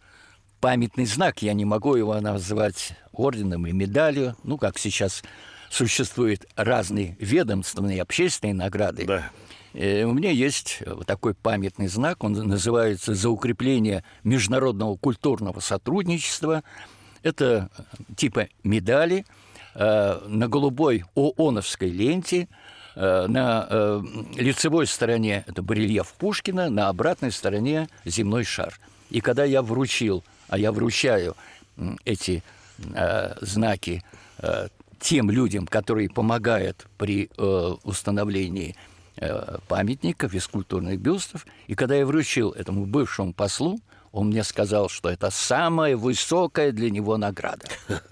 памятный 0.60 1.06
знак. 1.06 1.42
Я 1.42 1.54
не 1.54 1.64
могу 1.64 1.94
его 1.96 2.18
назвать 2.20 2.92
орденом 3.12 3.66
и 3.66 3.72
медалью. 3.72 4.36
Ну, 4.44 4.58
как 4.58 4.78
сейчас 4.78 5.22
существуют 5.70 6.46
разные 6.54 7.16
ведомственные 7.18 8.02
общественные 8.02 8.54
награды. 8.54 9.06
Да. 9.06 9.30
Э, 9.72 10.04
У 10.04 10.12
меня 10.12 10.30
есть 10.30 10.82
вот 10.84 11.06
такой 11.06 11.34
памятный 11.34 11.88
знак, 11.88 12.22
он 12.22 12.32
называется 12.34 13.14
«За 13.14 13.30
укрепление 13.30 14.04
международного 14.24 14.96
культурного 14.96 15.60
сотрудничества». 15.60 16.62
Это 17.22 17.70
э, 17.78 17.82
типа 18.16 18.48
медали 18.62 19.20
э, 19.20 19.24
на 19.74 20.48
голубой 20.48 21.04
ООНовской 21.14 21.88
ленте, 21.90 22.48
э, 22.94 23.26
на 23.26 23.66
э, 23.68 24.02
лицевой 24.36 24.86
стороне 24.86 25.44
это 25.46 25.62
барельеф 25.62 26.12
Пушкина, 26.18 26.70
на 26.70 26.88
обратной 26.88 27.32
стороне 27.32 27.88
земной 28.04 28.44
шар. 28.44 28.78
И 29.10 29.20
когда 29.20 29.44
я 29.44 29.62
вручил, 29.62 30.24
а 30.48 30.58
я 30.58 30.72
вручаю 30.72 31.36
эти 32.04 32.42
э, 32.94 33.34
знаки 33.40 34.02
э, 34.38 34.68
тем 35.00 35.30
людям, 35.30 35.66
которые 35.66 36.08
помогают 36.08 36.86
при 36.96 37.28
э, 37.36 37.74
установлении 37.82 38.76
э, 39.16 39.58
памятников 39.68 40.34
и 40.34 40.38
скульптурных 40.38 41.00
бюстов. 41.00 41.46
И 41.66 41.74
когда 41.74 41.96
я 41.96 42.06
вручил 42.06 42.50
этому 42.50 42.86
бывшему 42.86 43.32
послу, 43.32 43.78
он 44.12 44.28
мне 44.28 44.44
сказал, 44.44 44.88
что 44.88 45.08
это 45.08 45.30
самая 45.30 45.96
высокая 45.96 46.72
для 46.72 46.90
него 46.90 47.16
награда. 47.16 47.66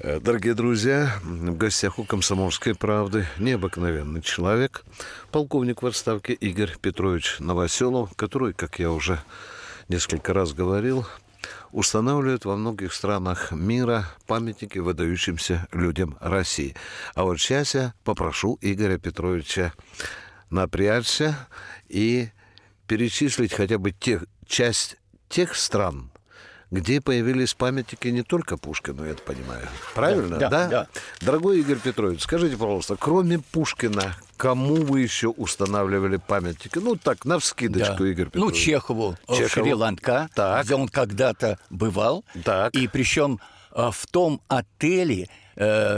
Э, 0.00 0.20
Дорогие 0.20 0.54
друзья, 0.54 1.18
в 1.24 1.56
гостях 1.56 1.98
у 1.98 2.04
«Комсомольской 2.04 2.76
правды» 2.76 3.26
необыкновенный 3.36 4.22
человек, 4.22 4.84
полковник 5.32 5.82
в 5.82 5.86
отставке 5.86 6.34
Игорь 6.34 6.76
Петрович 6.80 7.36
Новоселов, 7.40 8.14
который, 8.14 8.52
как 8.52 8.78
я 8.78 8.92
уже 8.92 9.20
несколько 9.88 10.32
раз 10.32 10.52
говорил, 10.52 11.04
устанавливает 11.72 12.44
во 12.44 12.56
многих 12.56 12.92
странах 12.92 13.50
мира 13.50 14.06
памятники 14.28 14.78
выдающимся 14.78 15.66
людям 15.72 16.16
России. 16.20 16.76
А 17.16 17.24
вот 17.24 17.40
сейчас 17.40 17.74
я 17.74 17.92
попрошу 18.04 18.56
Игоря 18.60 18.98
Петровича 18.98 19.72
напрячься 20.48 21.36
и 21.88 22.28
перечислить 22.86 23.52
хотя 23.52 23.78
бы 23.78 23.90
тех, 23.90 24.26
часть 24.46 24.96
тех 25.28 25.56
стран, 25.56 26.12
где 26.70 27.00
появились 27.00 27.54
памятники 27.54 28.08
не 28.08 28.22
только 28.22 28.56
Пушкину, 28.56 29.04
я 29.04 29.12
это 29.12 29.22
понимаю. 29.22 29.66
Правильно, 29.94 30.36
Да, 30.38 30.48
да, 30.50 30.68
да. 30.68 30.86
Дорогой 31.20 31.60
Игорь 31.60 31.78
Петрович, 31.78 32.22
скажите, 32.22 32.56
пожалуйста, 32.56 32.96
кроме 32.98 33.38
Пушкина, 33.38 34.16
кому 34.36 34.76
вы 34.76 35.00
еще 35.00 35.28
устанавливали 35.28 36.16
памятники? 36.16 36.78
Ну, 36.78 36.96
так, 36.96 37.24
навскидочку, 37.24 37.96
Да. 38.04 38.08
Игорь 38.08 38.26
Ну, 38.26 38.30
Петрович. 38.48 38.64
Чехову, 38.64 39.16
э, 39.28 39.34
Чехову. 39.36 39.48
Шри-Ланка, 39.66 40.28
Так. 40.34 40.64
где 40.64 40.74
он 40.74 40.88
когда-то 40.88 41.58
бывал. 41.70 42.24
Так. 42.44 42.74
И 42.74 42.86
причем 42.88 43.40
э, 43.74 43.90
в 43.92 44.06
том 44.06 44.40
отеле, 44.48 45.28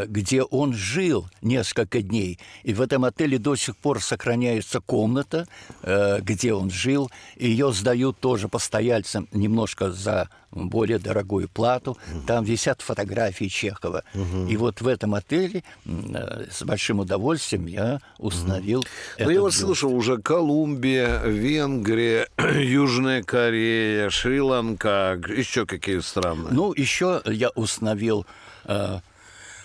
где 0.09 0.43
он 0.43 0.73
жил 0.73 1.29
несколько 1.43 2.01
дней. 2.01 2.39
И 2.63 2.73
в 2.73 2.81
этом 2.81 3.05
отеле 3.05 3.39
до 3.39 3.57
сих 3.57 3.77
пор 3.77 4.01
сохраняется 4.03 4.81
комната, 4.81 5.47
э, 5.83 6.21
где 6.23 6.55
он 6.55 6.71
жил. 6.71 7.11
Ее 7.37 7.73
сдают 7.73 8.19
тоже 8.21 8.49
постояльцам 8.49 9.29
немножко 9.33 9.93
за 9.93 10.29
более 10.51 10.99
дорогую 10.99 11.49
плату. 11.49 11.97
Там 12.27 12.45
висят 12.45 12.81
фотографии 12.83 13.45
Чехова. 13.45 14.03
И 14.49 14.57
вот 14.57 14.81
в 14.81 14.87
этом 14.89 15.15
отеле 15.15 15.63
э, 15.85 16.47
с 16.51 16.63
большим 16.65 17.01
удовольствием 17.01 17.67
я 17.67 18.01
установил 18.19 18.81
Ну, 19.19 19.25
этот 19.25 19.35
я 19.35 19.41
вас 19.43 19.55
бюст. 19.55 19.65
слышал 19.67 19.95
уже 19.95 20.19
Колумбия, 20.19 21.21
Венгрия, 21.23 22.29
Южная 22.59 23.23
Корея, 23.23 24.11
Шри-Ланка, 24.11 25.21
еще 25.29 25.67
какие 25.67 26.01
страны? 26.01 26.49
Ну, 26.51 26.73
еще 26.73 27.23
я 27.27 27.51
установил 27.51 28.27
э, 28.65 28.99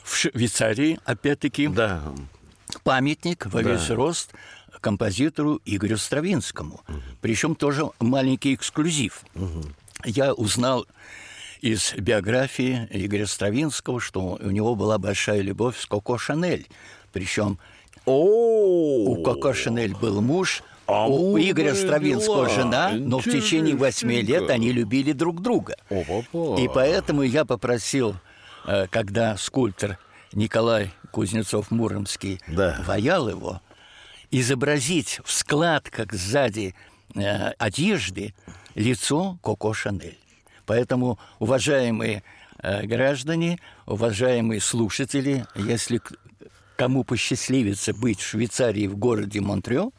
в 0.05 0.15
Швейцарии, 0.15 0.99
опять-таки, 1.03 1.67
да. 1.67 2.01
памятник 2.83 3.47
во 3.47 3.63
Да. 3.63 3.71
весь 3.71 3.89
рост 3.89 4.31
композитору 4.79 5.59
Игорю 5.65 5.97
Стравинскому. 5.97 6.81
Причем 7.21 7.55
тоже 7.55 7.89
маленький 7.99 8.53
эксклюзив. 8.53 9.23
Я 10.03 10.33
узнал 10.33 10.85
из 11.61 11.95
биографии 11.95 12.87
Игоря 12.91 13.25
Стравинского, 13.25 13.99
что 13.99 14.37
у 14.39 14.51
него 14.51 14.75
была 14.75 14.99
большая 14.99 15.41
любовь 15.41 15.79
с 15.79 15.87
Коко 15.87 16.19
Шанель. 16.19 16.67
Причем 17.11 17.57
у 18.05 19.23
Коко 19.23 19.53
Шанель 19.53 19.95
был 19.95 20.21
муж, 20.21 20.61
А 20.85 21.07
у 21.07 21.35
Игоря 21.39 21.73
Стравинского 21.73 22.47
жена, 22.49 22.91
но 22.91 23.17
в 23.17 23.23
течение 23.23 23.75
восьми 23.75 24.21
лет 24.21 24.51
они 24.51 24.71
любили 24.71 25.13
друг 25.13 25.41
друга. 25.41 25.75
О-па-па. 25.89 26.61
И 26.61 26.67
поэтому 26.67 27.23
я 27.23 27.43
попросил, 27.45 28.15
когда 28.91 29.38
скульптор 29.38 29.97
Николай 30.34 30.91
Кузнецов-Муромский 31.12 32.39
Да. 32.47 32.82
ваял 32.86 33.30
его, 33.30 33.62
изобразить 34.32 35.21
в 35.23 35.32
складках 35.32 36.12
сзади 36.13 36.75
э, 37.15 37.51
одежды 37.58 38.34
лицо 38.75 39.38
Коко 39.41 39.73
Шанель. 39.73 40.17
Поэтому, 40.65 41.19
уважаемые 41.39 42.23
э, 42.60 42.86
граждане, 42.86 43.60
уважаемые 43.86 44.60
слушатели, 44.60 45.45
если 45.56 46.01
кому 46.75 47.04
посчастливится 47.06 47.93
быть 47.93 48.19
в 48.19 48.28
Швейцарии 48.28 48.88
в 48.88 48.97
городе 48.97 49.39
Монтрео, 49.39 49.91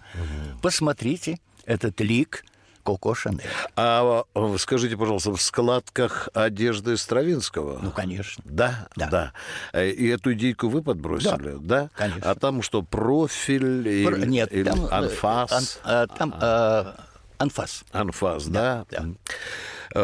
посмотрите 0.60 1.38
этот 1.64 2.00
лик 2.00 2.44
Коко 2.86 3.14
Шанель. 3.14 3.42
А 3.74 4.22
э, 4.34 4.56
скажите, 4.58 4.96
пожалуйста, 4.96 5.32
в 5.32 5.42
складках 5.42 6.28
одежды 6.34 6.96
Стравинского? 6.96 7.80
Ну, 7.82 7.90
конечно. 7.90 8.44
Да, 8.46 8.86
да, 8.94 9.08
Да. 9.10 9.32
Э, 9.72 9.90
И 9.90 10.06
эту 10.06 10.32
идейку 10.34 10.68
вы 10.68 10.82
подбросили, 10.82 11.56
да? 11.60 11.90
конечно. 11.96 12.30
А 12.30 12.34
там 12.36 12.62
что, 12.62 12.82
профиль 12.82 14.04
Пр- 14.06 14.16
или, 14.18 14.26
Нет, 14.26 14.52
или 14.52 14.62
там, 14.64 14.86
э, 14.86 14.88
анфас? 14.90 15.80
ан- 15.82 15.92
а, 15.92 16.06
там 16.06 16.34
э, 16.40 16.92
анфас. 17.38 17.84
Анфас, 17.92 18.46
да? 18.46 18.86
да. 18.90 18.98
Э, 18.98 19.02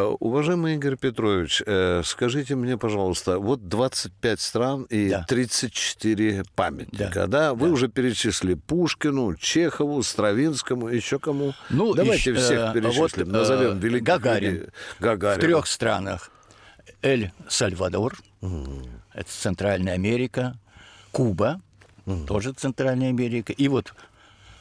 Уважаемый 0.01 0.77
Игорь 0.77 0.97
Петрович, 0.97 1.63
э, 1.67 2.03
скажите 2.05 2.55
мне, 2.55 2.79
пожалуйста, 2.79 3.39
вот 3.39 3.69
25 3.69 4.41
стран 4.41 4.83
и 4.85 5.11
Да. 5.11 5.25
34 5.29 6.45
памятника, 6.55 7.27
да? 7.27 7.27
Да, 7.27 7.55
Вы 7.55 7.71
уже 7.71 7.89
перечислили 7.89 8.55
Пушкину, 8.55 9.35
Чехову, 9.37 10.03
Стравинскому, 10.03 10.89
еще 10.89 11.19
кому? 11.19 11.53
Ну, 11.69 11.93
Давайте 11.95 12.31
ещё, 12.31 12.41
всех 12.41 12.61
э, 12.61 12.73
перечислим, 12.73 13.27
вот, 13.27 13.33
назовем 13.33 13.77
э, 13.77 13.81
великих 13.81 14.07
Гагарин. 14.07 14.53
людей. 14.55 14.69
Гагарин. 15.01 15.39
В 15.39 15.41
трех 15.41 15.67
странах. 15.67 16.31
Эль-Сальвадор, 17.03 18.17
это 19.13 19.29
Центральная 19.31 19.95
Америка, 19.95 20.57
Куба, 21.11 21.61
тоже 22.27 22.53
Центральная 22.53 23.09
Америка. 23.11 23.53
И 23.53 23.69
вот 23.69 23.93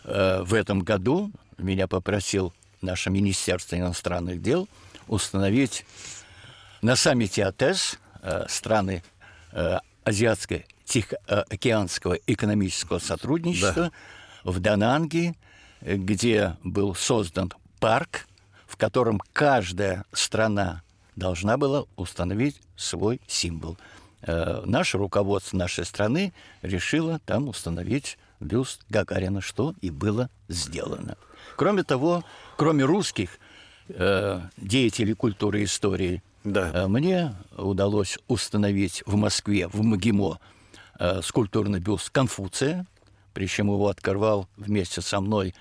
э, 0.03 0.41
в 0.43 0.53
этом 0.53 0.81
году 0.81 1.31
меня 1.57 1.87
попросил 1.87 2.53
наше 2.81 3.09
Министерство 3.11 3.75
иностранных 3.75 4.41
дел 4.41 4.67
установить 5.11 5.85
на 6.81 6.95
саммите 6.95 7.45
АТЭС 7.45 7.99
э, 8.23 8.45
страны 8.47 9.03
э, 9.51 9.77
Азиатско-Тихоокеанского 10.05 12.17
экономического 12.25 12.97
сотрудничества 12.99 13.91
в 14.43 14.59
Дананге, 14.59 15.35
э, 15.81 15.97
где 15.97 16.55
был 16.63 16.95
создан 16.95 17.51
парк, 17.79 18.25
в 18.65 18.77
котором 18.77 19.21
каждая 19.33 20.05
страна 20.13 20.81
должна 21.17 21.57
была 21.57 21.83
установить 21.97 22.61
свой 22.77 23.19
символ. 23.27 23.77
Э, 24.21 24.63
Наше 24.65 24.97
руководство 24.97 25.57
нашей 25.57 25.83
страны 25.85 26.31
решило 26.61 27.19
там 27.25 27.49
установить 27.49 28.17
бюст 28.39 28.85
Гагарина, 28.89 29.41
что 29.41 29.75
и 29.81 29.89
было 29.89 30.29
сделано. 30.47 31.17
Кроме 31.57 31.83
того, 31.83 32.23
кроме 32.55 32.85
русских 32.85 33.39
э, 33.95 34.41
деятелей 34.57 35.13
культуры 35.13 35.61
и 35.61 35.65
истории, 35.65 36.21
Да. 36.43 36.71
э, 36.73 36.87
мне 36.87 37.35
удалось 37.57 38.17
установить 38.27 39.03
в 39.05 39.15
Москве, 39.15 39.67
в 39.67 39.83
МГИМО, 39.83 40.39
э, 40.99 41.21
скульптурный 41.23 41.79
бюст 41.79 42.09
Конфуция, 42.09 42.85
причем 43.33 43.67
его 43.67 43.87
открывал 43.87 44.47
вместе 44.57 45.01
со 45.01 45.21
мной 45.21 45.53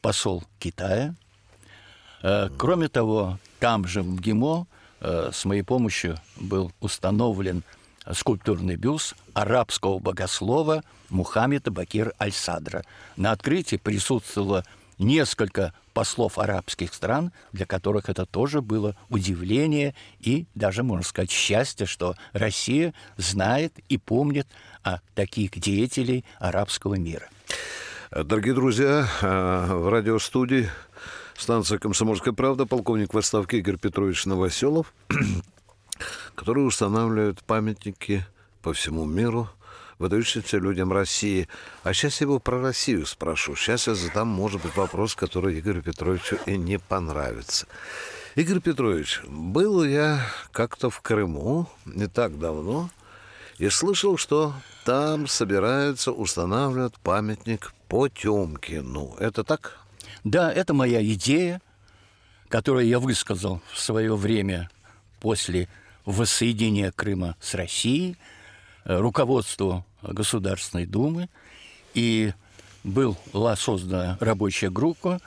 посол 0.00 0.44
Китая. 0.58 1.14
Э, 2.22 2.48
Кроме 2.56 2.88
того, 2.88 3.38
там 3.58 3.86
же 3.86 4.02
в 4.02 4.08
МГИМО 4.08 4.66
э, 5.00 5.30
с 5.32 5.44
моей 5.44 5.62
помощью 5.62 6.16
был 6.36 6.72
установлен 6.80 7.62
скульптурный 8.12 8.76
бюст 8.76 9.14
арабского 9.34 9.98
богослова 9.98 10.82
Мухаммеда 11.10 11.70
Бакир 11.70 12.14
Аль-Садра. 12.20 12.84
На 13.16 13.32
открытии 13.32 13.76
присутствовало 13.76 14.64
несколько 14.98 15.72
послов 16.00 16.38
арабских 16.38 16.94
стран, 16.94 17.30
для 17.52 17.66
которых 17.66 18.08
это 18.08 18.24
тоже 18.24 18.62
было 18.62 18.96
удивление 19.10 19.94
и 20.18 20.46
даже, 20.54 20.82
можно 20.82 21.04
сказать, 21.04 21.30
счастье, 21.30 21.84
что 21.84 22.14
Россия 22.32 22.94
знает 23.18 23.74
и 23.90 23.98
помнит 23.98 24.48
о 24.82 25.00
таких 25.14 25.50
деятелей 25.60 26.24
арабского 26.38 26.94
мира. 26.94 27.28
Дорогие 28.10 28.54
друзья, 28.54 29.06
э, 29.20 29.74
в 29.74 29.90
радиостудии 29.90 30.70
станция 31.36 31.78
«Комсомольская 31.78 32.32
правда» 32.32 32.64
полковник 32.64 33.12
в 33.12 33.18
отставке 33.18 33.58
Игорь 33.58 33.76
Петрович 33.76 34.24
Новоселов, 34.24 34.94
который 36.34 36.66
устанавливает 36.66 37.44
памятники 37.44 38.24
по 38.62 38.72
всему 38.72 39.04
миру, 39.04 39.50
выдающимся 40.00 40.58
людям 40.58 40.92
России. 40.92 41.46
А 41.84 41.92
сейчас 41.92 42.20
я 42.20 42.24
его 42.24 42.40
про 42.40 42.60
Россию 42.60 43.06
спрошу. 43.06 43.54
Сейчас 43.54 43.86
я 43.86 43.94
задам, 43.94 44.28
может 44.28 44.62
быть, 44.62 44.74
вопрос, 44.74 45.14
который 45.14 45.60
Игорю 45.60 45.82
Петровичу 45.82 46.38
и 46.46 46.56
не 46.56 46.78
понравится. 46.78 47.66
Игорь 48.34 48.60
Петрович, 48.60 49.20
был 49.28 49.84
я 49.84 50.26
как-то 50.52 50.88
в 50.88 51.00
Крыму 51.02 51.68
не 51.84 52.06
так 52.06 52.38
давно 52.38 52.88
и 53.58 53.68
слышал, 53.68 54.16
что 54.16 54.54
там 54.84 55.26
собираются 55.26 56.12
устанавливать 56.12 56.94
памятник 56.94 57.74
Потемкину. 57.88 59.16
Это 59.18 59.44
так? 59.44 59.78
Да, 60.24 60.50
это 60.50 60.72
моя 60.72 61.04
идея, 61.04 61.60
которую 62.48 62.86
я 62.86 62.98
высказал 62.98 63.60
в 63.70 63.78
свое 63.78 64.16
время 64.16 64.70
после 65.20 65.68
воссоединения 66.06 66.90
Крыма 66.90 67.36
с 67.40 67.54
Россией, 67.54 68.16
руководству 68.84 69.84
Государственной 70.02 70.86
Думы, 70.86 71.28
и 71.94 72.32
была 72.84 73.56
создана 73.56 74.16
рабочая 74.20 74.70
группа, 74.70 75.20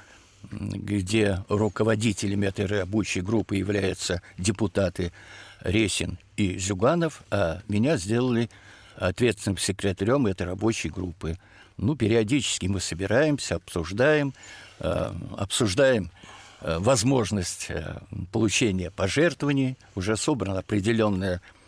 где 0.51 1.43
руководителями 1.49 2.47
этой 2.47 2.65
рабочей 2.65 3.21
группы 3.21 3.55
являются 3.55 4.21
депутаты 4.37 5.11
Ресин 5.61 6.17
и 6.35 6.57
Зюганов, 6.57 7.23
а 7.31 7.61
меня 7.67 7.97
сделали 7.97 8.49
ответственным 8.97 9.57
секретарем 9.57 10.27
этой 10.27 10.47
рабочей 10.47 10.89
группы. 10.89 11.37
Ну, 11.77 11.95
периодически 11.95 12.67
мы 12.67 12.79
собираемся, 12.79 13.55
обсуждаем, 13.55 14.33
э, 14.79 15.11
обсуждаем 15.37 16.11
э, 16.61 16.77
возможность 16.79 17.67
э, 17.69 17.99
получения 18.31 18.91
пожертвований. 18.91 19.77
Уже 19.95 20.15
собрана 20.17 20.59
определенная 20.59 21.37
э, 21.37 21.62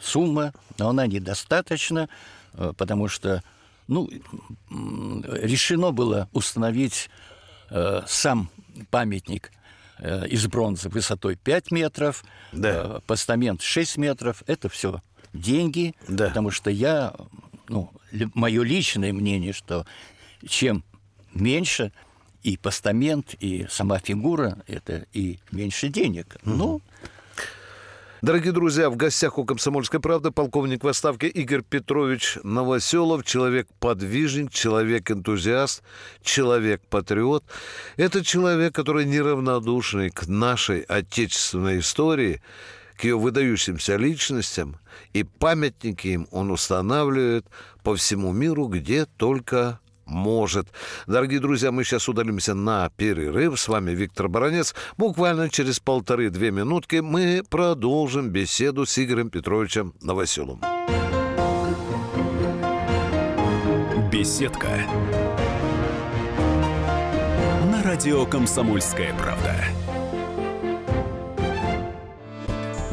сумма, 0.00 0.52
но 0.78 0.88
она 0.88 1.06
недостаточна, 1.06 2.08
э, 2.54 2.72
потому 2.76 3.08
что 3.08 3.42
ну, 3.88 4.08
решено 4.70 5.90
было 5.92 6.28
установить 6.32 7.10
э, 7.70 8.02
сам 8.06 8.50
памятник 8.90 9.50
э, 9.98 10.26
из 10.28 10.46
бронзы 10.46 10.88
высотой 10.88 11.36
5 11.36 11.70
метров, 11.70 12.24
Да. 12.52 12.68
э, 12.96 13.00
постамент 13.06 13.62
6 13.62 13.96
метров. 13.98 14.42
Это 14.46 14.68
все 14.68 15.02
деньги, 15.32 15.94
Да. 16.08 16.28
потому 16.28 16.50
что 16.50 16.70
я, 16.70 17.14
ну, 17.68 17.90
мое 18.34 18.62
личное 18.62 19.12
мнение, 19.12 19.52
что 19.52 19.86
чем 20.46 20.84
меньше 21.34 21.92
и 22.42 22.56
постамент, 22.56 23.34
и 23.40 23.66
сама 23.70 23.98
фигура, 23.98 24.58
это 24.66 25.06
и 25.12 25.38
меньше 25.50 25.88
денег. 25.88 26.36
Ну, 26.44 26.80
Дорогие 28.22 28.52
друзья, 28.52 28.88
в 28.88 28.94
гостях 28.94 29.36
у 29.36 29.44
«Комсомольской 29.44 29.98
правды» 29.98 30.30
полковник 30.30 30.84
в 30.84 30.86
отставке 30.86 31.26
Игорь 31.26 31.62
Петрович 31.62 32.38
Новоселов, 32.44 33.24
человек-подвижник, 33.24 34.52
человек-энтузиаст, 34.52 35.82
человек-патриот. 36.22 37.42
Это 37.96 38.24
человек, 38.24 38.76
который 38.76 39.06
неравнодушный 39.06 40.10
к 40.10 40.28
нашей 40.28 40.82
отечественной 40.82 41.80
истории, 41.80 42.40
к 42.94 43.02
ее 43.02 43.18
выдающимся 43.18 43.96
личностям, 43.96 44.76
и 45.12 45.24
памятники 45.24 46.06
им 46.06 46.28
он 46.30 46.52
устанавливает 46.52 47.46
по 47.82 47.96
всему 47.96 48.30
миру, 48.30 48.68
где 48.68 49.04
только 49.04 49.80
может. 50.12 50.68
Дорогие 51.06 51.40
друзья, 51.40 51.72
мы 51.72 51.84
сейчас 51.84 52.08
удалимся 52.08 52.54
на 52.54 52.90
перерыв. 52.90 53.58
С 53.58 53.66
вами 53.68 53.92
Виктор 53.92 54.28
Баранец. 54.28 54.74
Буквально 54.96 55.48
через 55.48 55.80
полторы-две 55.80 56.50
минутки 56.50 56.96
мы 56.96 57.42
продолжим 57.48 58.28
беседу 58.28 58.86
с 58.86 58.98
Игорем 58.98 59.30
Петровичем 59.30 59.94
Новоселовым. 60.00 60.60
Беседка. 64.12 64.68
На 67.70 67.82
радио 67.82 68.26
«Комсомольская 68.26 69.14
правда». 69.14 69.56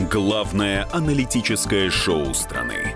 Главное 0.09 0.87
аналитическое 0.91 1.91
шоу 1.91 2.33
страны. 2.33 2.95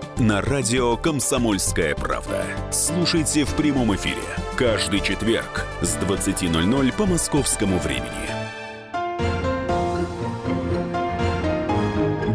на 0.19 0.41
радио 0.41 0.97
«Комсомольская 0.97 1.95
правда». 1.95 2.45
Слушайте 2.71 3.45
в 3.45 3.55
прямом 3.55 3.95
эфире 3.95 4.21
каждый 4.57 5.01
четверг 5.01 5.65
с 5.81 5.95
20.00 5.97 6.95
по 6.95 7.05
московскому 7.05 7.79
времени. 7.79 8.29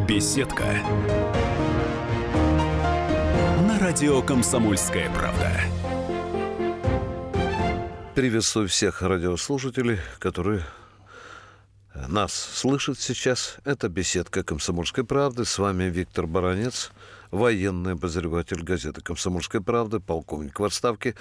Беседка. 0.06 0.64
На 3.66 3.78
радио 3.78 4.22
«Комсомольская 4.22 5.10
правда». 5.10 5.50
Приветствую 8.14 8.68
всех 8.68 9.02
радиослушателей, 9.02 9.98
которые 10.18 10.64
нас 12.08 12.32
слышат 12.32 12.98
сейчас. 12.98 13.56
Это 13.64 13.88
беседка 13.88 14.42
«Комсомольской 14.42 15.04
правды». 15.04 15.44
С 15.44 15.58
вами 15.58 15.84
Виктор 15.84 16.26
Баранец, 16.26 16.90
военный 17.30 17.92
обозреватель 17.92 18.62
газеты 18.62 19.00
«Комсомольская 19.00 19.60
правда», 19.60 20.00
полковник 20.00 20.58
в 20.60 20.64
отставке. 20.64 21.14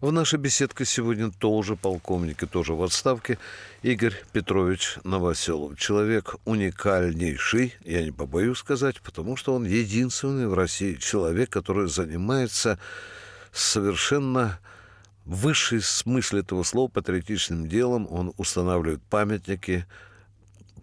В 0.00 0.12
нашей 0.12 0.38
беседке 0.38 0.84
сегодня 0.84 1.30
тоже 1.30 1.76
полковник 1.76 2.42
и 2.42 2.46
тоже 2.46 2.74
в 2.74 2.82
отставке 2.82 3.38
Игорь 3.82 4.14
Петрович 4.32 4.96
Новоселов. 5.04 5.78
Человек 5.78 6.36
уникальнейший, 6.44 7.74
я 7.84 8.02
не 8.02 8.12
побоюсь 8.12 8.58
сказать, 8.58 9.00
потому 9.00 9.36
что 9.36 9.54
он 9.54 9.64
единственный 9.64 10.46
в 10.46 10.54
России 10.54 10.94
человек, 10.94 11.50
который 11.50 11.88
занимается 11.88 12.78
совершенно 13.52 14.60
в 15.24 15.42
высшей 15.42 15.82
смысле 15.82 16.40
этого 16.40 16.62
слова 16.62 16.88
патриотичным 16.88 17.68
делом. 17.68 18.06
Он 18.10 18.32
устанавливает 18.36 19.02
памятники 19.10 19.86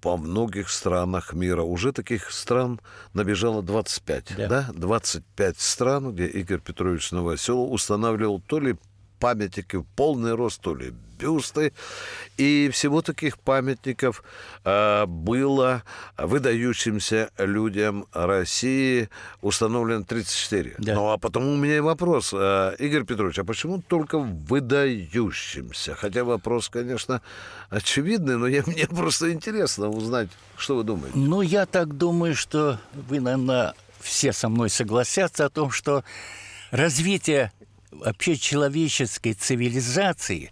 по 0.06 0.18
многих 0.18 0.70
странах 0.70 1.34
мира. 1.34 1.64
Уже 1.64 1.92
таких 1.92 2.30
стран 2.30 2.80
набежало 3.16 3.64
25, 3.64 4.34
да? 4.38 4.48
да? 4.48 4.70
25 4.76 5.60
стран, 5.60 6.14
где 6.14 6.28
Игорь 6.28 6.60
Петрович 6.60 7.12
Новоселов 7.12 7.72
устанавливал 7.72 8.40
то 8.40 8.60
ли 8.60 8.76
памятники 9.20 9.78
в 9.78 9.86
полный 9.96 10.34
рост, 10.34 10.62
то 10.62 10.76
ли 10.76 10.94
бюсты. 11.18 11.74
И 12.38 12.70
всего 12.72 13.02
таких 13.02 13.38
памятников 13.40 14.24
э, 14.64 15.06
было 15.06 15.84
выдающимся 16.18 17.30
людям 17.38 18.06
России 18.12 19.10
установлено 19.42 20.04
34. 20.04 20.76
Да. 20.78 20.96
Ну, 20.96 21.10
а 21.12 21.18
потому 21.18 21.54
у 21.54 21.58
меня 21.58 21.78
и 21.78 21.80
вопрос. 21.80 22.34
Э, 22.34 22.76
Игорь 22.80 23.06
Петрович, 23.06 23.40
а 23.40 23.44
почему 23.44 23.82
только 23.82 24.20
выдающимся? 24.20 25.96
Хотя 25.96 26.24
вопрос, 26.24 26.70
конечно, 26.70 27.22
очевидный, 27.70 28.38
но 28.38 28.48
я, 28.48 28.64
мне 28.68 28.88
просто 28.88 29.32
интересно 29.32 29.90
узнать, 29.90 30.30
что 30.58 30.76
вы 30.76 30.84
думаете. 30.84 31.18
Ну, 31.18 31.42
я 31.42 31.66
так 31.66 31.98
думаю, 31.98 32.36
что 32.36 32.80
вы, 32.94 33.20
наверное, 33.20 33.74
все 34.02 34.34
со 34.34 34.50
мной 34.50 34.70
согласятся 34.70 35.46
о 35.46 35.50
том, 35.50 35.72
что 35.72 36.04
развитие 36.72 37.52
вообще 38.00 38.36
человеческой 38.36 39.34
цивилизации 39.34 40.52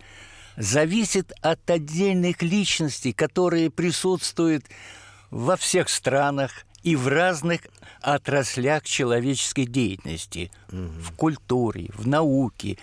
зависит 0.58 1.32
от 1.42 1.70
отдельных 1.70 2.42
личностей, 2.42 3.14
которые 3.14 3.70
присутствуют 3.70 4.66
во 5.32 5.58
всех 5.58 5.90
странах 5.90 6.66
и 6.84 6.96
в 6.96 7.08
разных 7.08 7.62
отраслях 8.02 8.84
человеческой 8.84 9.66
деятельности, 9.66 10.52
угу. 10.70 10.78
в 11.00 11.12
культуре, 11.16 11.90
в 11.94 12.08
науке, 12.08 12.78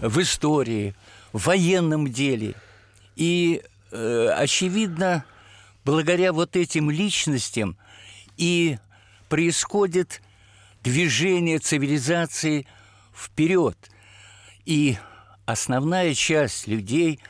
угу. 0.00 0.08
в 0.08 0.22
истории, 0.22 0.94
в 1.32 1.46
военном 1.46 2.10
деле. 2.10 2.54
И, 3.14 3.62
э, 3.92 4.28
очевидно, 4.36 5.24
благодаря 5.84 6.32
вот 6.32 6.56
этим 6.56 6.90
личностям 6.90 7.76
и 8.36 8.78
происходит 9.28 10.22
движение 10.82 11.58
цивилизации 11.58 12.66
вперед. 13.16 13.76
И 14.64 14.98
основная 15.46 16.14
часть 16.14 16.66
людей, 16.66 17.20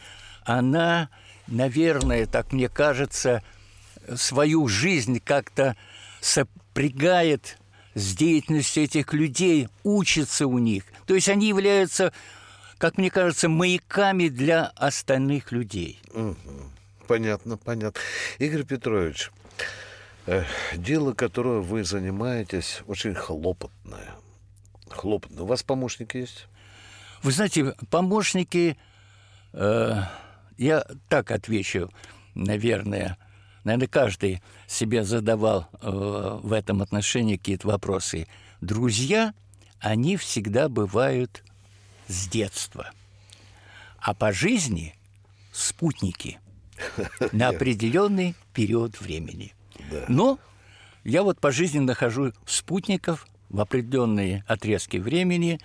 она, 0.45 1.09
наверное, 1.47 2.27
так 2.27 2.53
мне 2.53 2.69
кажется, 2.69 3.43
свою 4.15 4.69
жизнь 4.69 5.21
как-то 5.25 5.77
сопрягает 6.21 7.59
с 7.95 8.15
деятельностью 8.15 8.85
этих 8.85 9.13
людей, 9.13 9.69
учится 9.85 10.47
у 10.47 10.59
них. 10.59 10.85
То 11.07 11.15
есть 11.15 11.29
они 11.29 11.49
являются, 11.49 12.13
как 12.79 12.99
мне 12.99 13.11
кажется, 13.11 13.49
маяками 13.49 14.29
для 14.29 14.67
остальных 14.77 15.53
людей. 15.53 16.01
Понятно, 17.07 17.57
понятно. 17.57 18.01
Игорь 18.39 18.65
Петрович, 18.65 19.31
э, 20.27 20.45
дело, 20.75 21.13
которое 21.13 21.61
вы 21.61 21.85
занимаетесь, 21.85 22.83
очень 22.87 23.15
хлопотное– 23.15 24.15
хлопотно. 24.97 25.43
У 25.43 25.47
вас 25.47 25.63
помощники 25.63 26.17
есть? 26.17 26.47
Вы 27.23 27.33
знаете, 27.33 27.75
помощники, 27.91 28.77
э, 29.53 30.03
я 30.59 30.87
так 31.09 31.31
отвечу, 31.31 31.91
наверное, 32.35 33.19
наверное, 33.65 33.89
каждый 33.89 34.43
себе 34.67 35.05
задавал 35.05 35.69
э, 35.81 36.41
в 36.43 36.53
этом 36.53 36.83
отношении 36.83 37.37
какие-то 37.37 37.69
вопросы. 37.69 38.27
Друзья, 38.61 39.35
они 39.81 40.17
всегда 40.17 40.69
бывают 40.69 41.43
с 42.09 42.29
детства, 42.29 42.93
а 43.99 44.15
по 44.15 44.33
жизни 44.33 44.95
спутники 45.53 46.39
на 47.33 47.49
определенный 47.49 48.35
период 48.53 49.01
времени. 49.01 49.55
Но 50.09 50.39
я 51.05 51.23
вот 51.23 51.41
по 51.41 51.51
жизни 51.51 51.79
нахожу 51.79 52.33
спутников 52.47 53.27
в 53.49 53.61
определенные 53.61 54.45
отрезки 54.47 54.97
времени 54.97 55.61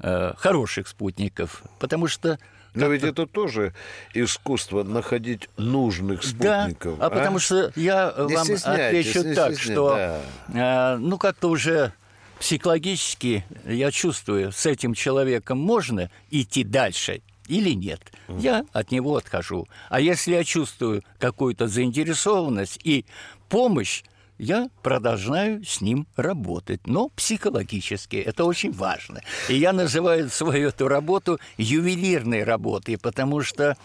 э, 0.00 0.32
хороших 0.36 0.88
спутников, 0.88 1.62
потому 1.78 2.06
что 2.06 2.38
но 2.72 2.86
ведь 2.86 3.02
это 3.02 3.26
тоже 3.26 3.74
искусство 4.14 4.84
находить 4.84 5.48
нужных 5.56 6.22
спутников. 6.22 6.98
Да, 6.98 7.04
а, 7.04 7.08
а? 7.08 7.10
потому 7.10 7.40
что 7.40 7.72
я 7.74 8.14
не 8.16 8.36
вам 8.36 8.46
отвечу 8.64 9.24
не 9.24 9.34
так, 9.34 9.58
что 9.58 10.20
да. 10.48 10.94
э, 10.94 10.98
ну 10.98 11.18
как-то 11.18 11.48
уже 11.48 11.92
психологически 12.38 13.44
я 13.66 13.90
чувствую, 13.90 14.52
с 14.52 14.66
этим 14.66 14.94
человеком 14.94 15.58
можно 15.58 16.10
идти 16.30 16.64
дальше 16.64 17.22
или 17.48 17.70
нет. 17.70 18.00
Я 18.28 18.64
от 18.72 18.92
него 18.92 19.16
отхожу. 19.16 19.66
А 19.88 20.00
если 20.00 20.32
я 20.32 20.44
чувствую 20.44 21.02
какую-то 21.18 21.66
заинтересованность 21.66 22.78
и 22.84 23.04
помощь, 23.48 24.04
я 24.40 24.70
продолжаю 24.82 25.62
с 25.64 25.82
ним 25.82 26.06
работать, 26.16 26.86
но 26.86 27.10
психологически. 27.10 28.16
Это 28.16 28.44
очень 28.44 28.72
важно. 28.72 29.20
И 29.50 29.54
я 29.54 29.74
называю 29.74 30.30
свою 30.30 30.68
эту 30.68 30.88
работу 30.88 31.38
ювелирной 31.58 32.42
работой, 32.42 32.96
потому 32.96 33.42
что 33.42 33.76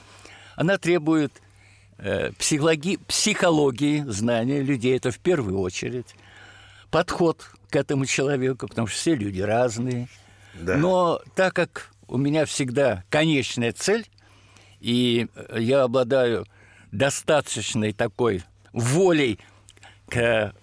она 0.56 0.78
требует 0.78 1.34
э, 1.97 2.32
психологии, 2.39 2.95
психологии, 3.06 4.06
знания 4.08 4.62
людей, 4.62 4.95
это 4.95 5.12
в 5.12 5.20
первую 5.20 5.60
очередь, 5.60 6.16
подход 6.89 7.51
к 7.70 7.76
этому 7.76 8.06
человеку, 8.06 8.70
потому 8.70 8.88
что 8.88 8.97
все 8.97 9.14
люди 9.14 9.41
разные. 9.41 10.08
Да. 10.53 10.78
Но 10.78 11.22
так 11.36 11.53
как 11.53 11.91
у 12.08 12.16
меня 12.16 12.45
всегда 12.45 13.03
конечная 13.10 13.74
цель, 13.74 14.08
и 14.80 15.28
я 15.53 15.84
обладаю 15.84 16.45
достаточной 16.93 17.91
такой 17.91 18.43
волей 18.72 19.39
к 20.10 20.53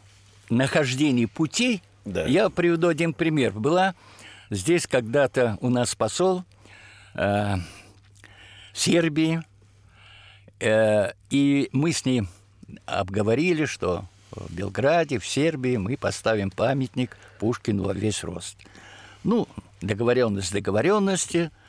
нахождению 0.51 1.29
путей, 1.29 1.83
да. 2.05 2.25
я 2.27 2.51
приведу 2.51 2.89
один 2.89 3.15
пример. 3.15 3.53
Была 3.53 3.95
здесь 4.51 4.87
когда-то 4.87 5.59
у 5.61 5.69
нас 5.69 5.95
посол 5.95 6.45
э, 7.15 7.57
Сербии, 8.73 9.43
э, 10.61 11.13
и 11.31 11.69
мы 11.73 11.93
с 11.93 12.05
ней 12.05 12.23
обговорили, 12.87 13.65
что 13.65 14.05
в 14.31 14.53
Белграде, 14.55 15.19
в 15.19 15.27
Сербии 15.27 15.77
мы 15.77 15.97
поставим 15.97 16.51
памятник 16.51 17.17
Пушкину 17.39 17.85
во 17.85 17.93
весь 17.93 18.25
рост. 18.25 18.57
Ну, 19.25 19.47
договоренность 19.81 20.53
договоренности– 20.53 21.51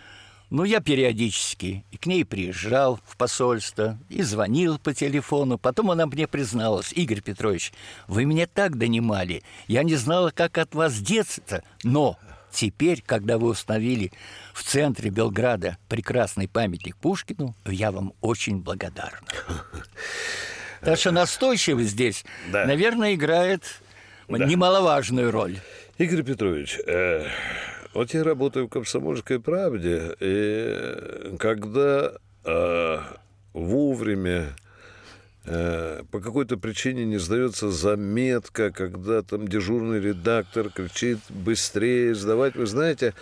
ну, 0.54 0.66
я 0.66 0.82
периодически 0.82 1.84
к 2.00 2.06
ней 2.06 2.24
приезжал 2.24 3.00
в 3.08 3.18
посольство 3.18 3.98
и 4.08 4.22
звонил 4.22 4.78
по 4.78 4.94
телефону. 4.94 5.58
Потом 5.58 5.90
она 5.90 6.06
мне 6.06 6.28
призналась, 6.28 6.94
Игорь 6.94 7.22
Петрович, 7.22 7.74
вы 8.08 8.26
меня 8.26 8.46
так 8.46 8.78
донимали. 8.78 9.42
Я 9.68 9.82
не 9.82 9.96
знала, 9.96 10.30
как 10.30 10.60
от 10.60 10.76
вас 10.76 11.00
деться, 11.00 11.64
но 11.84 12.20
теперь, 12.52 13.02
когда 13.04 13.40
вы 13.40 13.48
установили 13.48 14.12
в 14.54 14.62
центре 14.62 15.10
Белграда 15.10 15.78
прекрасный 15.90 16.48
памятник 16.48 16.98
Пушкину, 16.98 17.56
я 17.66 17.92
вам 17.92 18.14
очень 18.22 18.60
благодарна. 18.60 19.28
Так 20.82 21.00
что 21.00 21.12
настойчивость 21.12 21.92
здесь, 21.92 22.26
Да. 22.52 22.66
наверное, 22.66 23.16
играет 23.16 23.64
немаловажную 24.28 25.32
роль. 25.32 25.60
Игорь 25.98 26.24
Петрович, 26.24 26.78
э, 26.86 27.26
вот 27.94 28.14
я 28.14 28.24
работаю 28.24 28.68
в 28.68 28.70
«Комсомольской 28.70 29.40
правде», 29.40 30.16
и 30.20 31.36
когда 31.38 32.14
э, 32.46 32.98
вовремя 33.54 34.56
по 35.46 36.20
какой-то 36.22 36.58
причине 36.58 37.06
не 37.06 37.18
сдается 37.18 37.70
заметка, 37.70 38.72
когда 38.72 39.22
там 39.24 39.48
дежурный 39.48 40.00
редактор 40.00 40.70
кричит 40.70 41.20
быстрее 41.30 42.16
сдавать, 42.16 42.56
вы 42.56 42.66
знаете, 42.66 43.14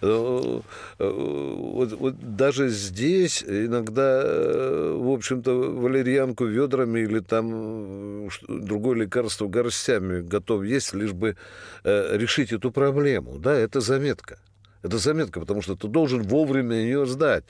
э, 0.00 0.60
э, 0.98 1.08
вот, 1.08 1.92
вот 1.92 2.36
даже 2.36 2.68
здесь 2.68 3.44
иногда, 3.46 4.22
э, 4.24 4.96
в 4.98 5.08
общем-то, 5.08 5.54
валерьянку 5.54 6.46
ведрами 6.46 7.00
или 7.00 7.20
там 7.20 8.26
э, 8.26 8.28
другое 8.48 8.96
лекарство 8.98 9.46
горстями 9.46 10.20
готов 10.20 10.64
есть, 10.64 10.94
лишь 10.94 11.12
бы 11.12 11.36
э, 11.84 12.16
решить 12.16 12.52
эту 12.52 12.72
проблему. 12.72 13.38
Да, 13.38 13.54
это 13.54 13.80
заметка. 13.80 14.38
Это 14.82 14.98
заметка, 14.98 15.40
потому 15.40 15.62
что 15.62 15.76
ты 15.76 15.88
должен 15.88 16.22
вовремя 16.22 16.76
ее 16.76 17.06
сдать. 17.06 17.44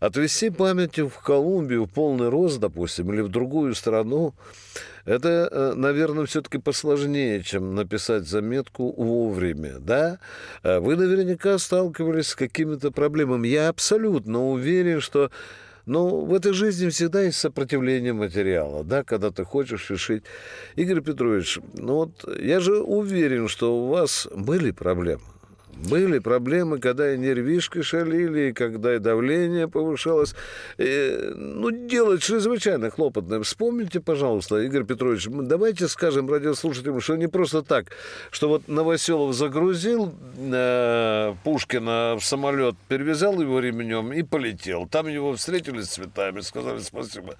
Отвести 0.00 0.50
памятник 0.50 1.12
в 1.12 1.22
Колумбию 1.22 1.84
в 1.84 1.90
полный 1.90 2.28
рост, 2.28 2.58
допустим, 2.58 3.12
или 3.12 3.20
в 3.20 3.28
другую 3.28 3.74
страну, 3.74 4.34
это, 5.04 5.48
э, 5.50 5.72
наверное, 5.74 6.26
все-таки 6.26 6.58
посложнее, 6.58 7.42
чем 7.42 7.74
написать 7.74 8.26
заметку 8.26 8.92
вовремя, 8.92 9.78
да? 9.78 10.18
Э, 10.62 10.80
Вы 10.80 10.96
наверняка 10.96 11.58
сталкивались 11.58 12.28
с 12.28 12.34
какими-то 12.34 12.90
проблемами. 12.90 13.48
Я 13.48 13.68
абсолютно 13.68 14.48
уверен, 14.50 15.00
что 15.00 15.30
ну, 15.86 16.24
в 16.24 16.32
этой 16.32 16.54
жизни 16.54 16.88
всегда 16.88 17.22
есть 17.22 17.38
сопротивление 17.38 18.14
материала, 18.14 18.84
да, 18.84 19.04
когда 19.04 19.30
ты 19.30 19.44
хочешь 19.44 19.90
решить. 19.90 20.24
Игорь 20.76 21.02
Петрович, 21.02 21.58
ну 21.74 21.94
вот 21.94 22.24
я 22.40 22.60
же 22.60 22.78
уверен, 22.80 23.48
что 23.48 23.76
у 23.76 23.88
вас 23.88 24.26
были 24.34 24.70
проблемы. 24.70 25.22
Были 25.76 26.18
проблемы, 26.18 26.78
когда 26.78 27.12
и 27.12 27.18
нервишки 27.18 27.82
шалили, 27.82 28.50
и 28.50 28.52
когда 28.52 28.94
и 28.94 28.98
давление 28.98 29.68
повышалось. 29.68 30.34
Э, 30.78 31.32
ну, 31.34 31.70
делать 31.70 32.22
чрезвычайно 32.22 32.90
хлопотно. 32.90 33.42
Вспомните, 33.42 34.00
пожалуйста, 34.00 34.58
Игорь 34.60 34.84
Петрович, 34.84 35.26
давайте 35.28 35.88
скажем 35.88 36.30
радиослушателям, 36.30 37.00
что 37.00 37.16
не 37.16 37.28
просто 37.28 37.62
так, 37.62 37.86
что 38.30 38.48
вот 38.48 38.68
Новоселов 38.68 39.34
загрузил 39.34 40.14
э, 40.38 41.34
Пушкина 41.42 42.16
в 42.18 42.24
самолет, 42.24 42.76
перевязал 42.88 43.40
его 43.40 43.60
ремнем 43.60 44.12
и 44.12 44.22
полетел. 44.22 44.86
Там 44.86 45.08
его 45.08 45.34
встретили 45.34 45.82
с 45.82 45.88
цветами, 45.88 46.40
сказали 46.40 46.78
спасибо. 46.78 47.36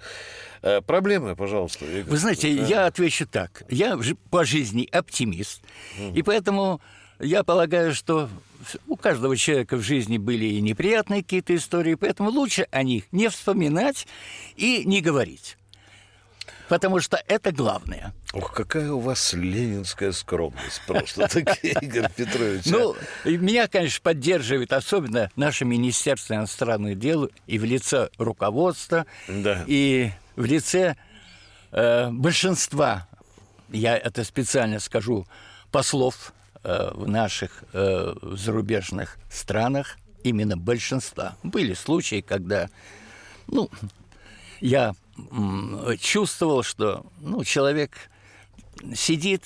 Э, 0.61 0.81
проблемы, 0.81 1.35
пожалуйста, 1.35 1.85
Игорь. 1.85 2.11
Вы 2.11 2.17
знаете, 2.17 2.51
я 2.51 2.85
отвечу 2.87 3.27
так. 3.27 3.63
Я 3.69 3.97
по 4.29 4.45
жизни 4.45 4.87
оптимист, 4.91 5.61
и 6.13 6.21
поэтому 6.21 6.81
я 7.19 7.43
полагаю, 7.43 7.93
что 7.93 8.29
у 8.87 8.95
каждого 8.95 9.35
человека 9.37 9.77
в 9.77 9.81
жизни 9.81 10.17
были 10.17 10.45
и 10.45 10.61
неприятные 10.61 11.23
какие-то 11.23 11.55
истории, 11.55 11.95
поэтому 11.95 12.29
лучше 12.29 12.67
о 12.71 12.83
них 12.83 13.05
не 13.11 13.29
вспоминать 13.29 14.07
и 14.55 14.83
не 14.85 15.01
говорить. 15.01 15.57
Потому 16.67 16.99
что 16.99 17.21
это 17.27 17.51
главное. 17.51 18.13
Ох, 18.33 18.51
какая 18.51 18.91
у 18.91 18.99
вас 18.99 19.33
ленинская 19.33 20.11
скромность 20.11 20.81
просто, 20.87 21.27
Игорь 21.61 22.09
Петрович. 22.15 22.65
а. 22.65 22.69
Ну, 22.71 22.95
меня, 23.25 23.67
конечно, 23.67 24.01
поддерживает 24.01 24.73
особенно 24.73 25.29
наше 25.35 25.63
Министерство 25.63 26.33
иностранных 26.33 26.97
дел 26.97 27.29
и 27.45 27.59
в 27.59 27.63
лице 27.65 28.09
руководства, 28.17 29.05
и 29.67 30.11
в 30.35 30.45
лице 30.45 30.95
э, 31.71 32.09
большинства, 32.09 33.07
я 33.69 33.95
это 33.95 34.23
специально 34.23 34.79
скажу, 34.79 35.27
послов 35.71 36.33
в 36.93 37.07
наших 37.07 37.63
э, 37.73 38.13
зарубежных 38.21 39.17
странах, 39.29 39.97
именно 40.23 40.57
большинства. 40.57 41.35
Были 41.43 41.73
случаи, 41.73 42.21
когда, 42.21 42.69
ну, 43.47 43.69
я 44.59 44.95
чувствовал, 45.99 46.63
что, 46.63 47.05
ну, 47.21 47.43
человек 47.43 47.91
сидит, 48.93 49.43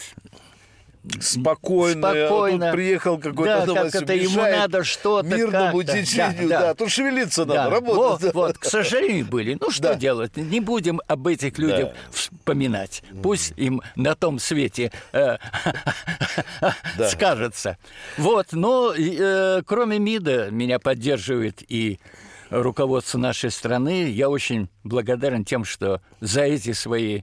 спокойно, 1.21 2.09
спокойно. 2.11 2.65
тут 2.67 2.73
приехал 2.75 3.17
какой-то 3.17 3.65
Да, 3.65 3.83
как 3.83 3.95
это 3.95 4.13
ему 4.13 4.41
надо 4.41 4.83
что-то 4.83 5.27
мирному 5.27 5.77
как-то. 5.79 5.93
течению, 6.01 6.49
Да, 6.49 6.59
да, 6.59 6.67
да. 6.67 6.73
тут 6.75 6.91
шевелиться 6.91 7.45
надо, 7.45 7.53
Да, 7.53 7.69
работать. 7.69 7.95
Вот, 7.97 8.21
да. 8.21 8.31
вот, 8.33 8.57
к 8.57 8.65
сожалению, 8.65 9.25
были. 9.25 9.57
Ну, 9.59 9.71
что 9.71 9.83
Да. 9.83 9.95
делать? 9.95 10.35
Не 10.35 10.59
будем 10.59 11.01
об 11.07 11.27
этих 11.27 11.57
людях 11.57 11.89
вспоминать. 12.11 13.01
Пусть 13.23 13.53
им 13.57 13.81
на 13.95 14.15
том 14.15 14.39
свете 14.39 14.91
э, 15.13 15.37
скажется. 17.07 17.77
Вот, 18.17 18.47
но 18.51 18.93
э, 18.95 19.61
кроме 19.65 19.99
МИДа 19.99 20.49
меня 20.51 20.79
поддерживает 20.79 21.63
и 21.67 21.99
руководство 22.49 23.17
нашей 23.17 23.51
страны. 23.51 24.09
Я 24.09 24.29
очень 24.29 24.69
благодарен 24.83 25.45
тем, 25.45 25.63
что 25.65 26.01
за 26.19 26.41
эти 26.41 26.73
свои 26.73 27.21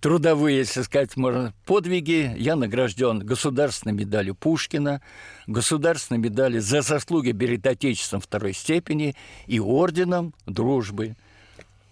трудовые, 0.00 0.58
если 0.58 0.82
сказать 0.82 1.16
можно, 1.16 1.52
подвиги. 1.66 2.34
Я 2.36 2.56
награжден 2.56 3.20
государственной 3.20 3.92
медалью 3.92 4.34
Пушкина, 4.34 5.02
государственной 5.46 6.18
медалью 6.18 6.60
за 6.60 6.82
заслуги 6.82 7.32
перед 7.32 7.66
Отечеством 7.66 8.20
второй 8.20 8.52
степени 8.52 9.14
и 9.46 9.60
орденом 9.60 10.34
дружбы. 10.46 11.16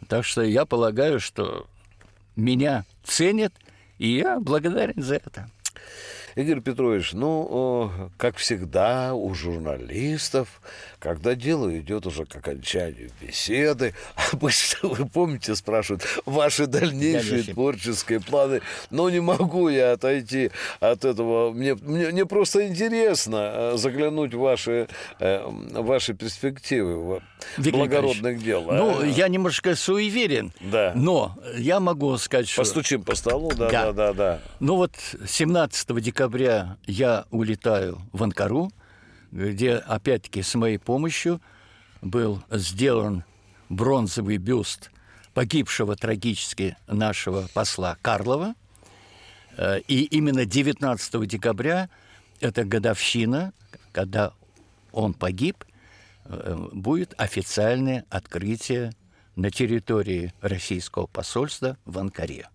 Так 0.09 0.25
что 0.25 0.43
я 0.43 0.65
полагаю, 0.65 1.21
что 1.21 1.67
меня 2.37 2.85
ценят, 3.05 3.53
и 3.99 4.09
я 4.09 4.41
благодарен 4.41 5.03
за 5.03 5.17
это. 5.17 5.51
Игорь 6.35 6.61
Петрович, 6.61 7.13
ну, 7.15 7.91
как 8.17 8.37
всегда, 8.37 9.13
у 9.15 9.35
журналистов, 9.35 10.61
когда 10.99 11.35
дело 11.35 11.77
идет 11.79 12.07
уже 12.07 12.25
к 12.27 12.35
окончанию 12.37 13.11
беседы, 13.21 13.95
обычно, 14.33 14.89
вы 14.89 15.07
помните, 15.07 15.55
спрашивают, 15.55 16.05
ваши 16.27 16.67
дальнейшие 16.67 17.23
Дальнейшие. 17.31 17.55
творческие 17.55 18.21
планы. 18.21 18.61
Но 18.91 19.09
не 19.11 19.21
могу 19.21 19.69
я 19.69 19.93
отойти 19.93 20.51
от 20.81 21.05
этого. 21.05 21.53
Мне, 21.53 21.75
мне, 21.75 22.09
мне 22.11 22.27
просто 22.27 22.67
интересно 22.67 23.51
э, 23.53 23.73
заглянуть 23.77 24.35
в 24.35 24.39
ваши, 24.39 24.89
э, 25.21 25.45
ваши 25.73 26.15
перспективы 26.15 26.99
в 26.99 27.23
Виктор 27.57 27.81
благородных 27.81 28.43
дел. 28.43 28.63
Ну, 28.63 29.01
а? 29.01 29.07
я 29.07 29.29
немножко 29.29 29.75
суеверен, 29.77 30.53
Да. 30.61 30.93
но 30.95 31.37
я 31.57 31.81
могу 31.81 32.17
сказать, 32.19 32.49
что... 32.49 32.63
Постучим 32.63 33.03
по 33.03 33.15
столу, 33.15 33.51
да, 33.57 33.71
Да. 33.71 33.93
да, 33.93 33.93
да, 33.93 34.13
да. 34.13 34.41
Ну 34.61 34.77
вот 34.77 34.93
17 35.27 36.01
декабря 36.03 36.77
я 36.87 37.25
улетаю 37.31 37.99
в 38.13 38.23
Анкару, 38.23 38.71
где 39.33 39.75
опять-таки 39.75 40.43
с 40.43 40.55
моей 40.55 40.79
помощью 40.79 41.41
был 42.01 42.43
сделан 42.51 43.25
бронзовый 43.69 44.39
бюст 44.39 44.91
погибшего 45.35 45.97
трагически 45.97 46.77
нашего 46.87 47.49
посла 47.55 47.97
Карлова. 48.03 48.55
Э, 49.57 49.81
И 49.89 50.05
именно 50.05 50.45
19 50.45 51.27
декабря, 51.27 51.89
это 52.41 52.65
годовщина, 52.65 53.53
когда 53.93 54.33
он 54.93 55.15
погиб, 55.15 55.65
э, 56.25 56.69
будет 56.73 57.15
официальное 57.19 58.05
открытие 58.11 58.93
на 59.37 59.51
территории 59.51 60.33
российского 60.41 61.07
посольства 61.07 61.77
в 61.85 61.99
Анкаре. 61.99 62.49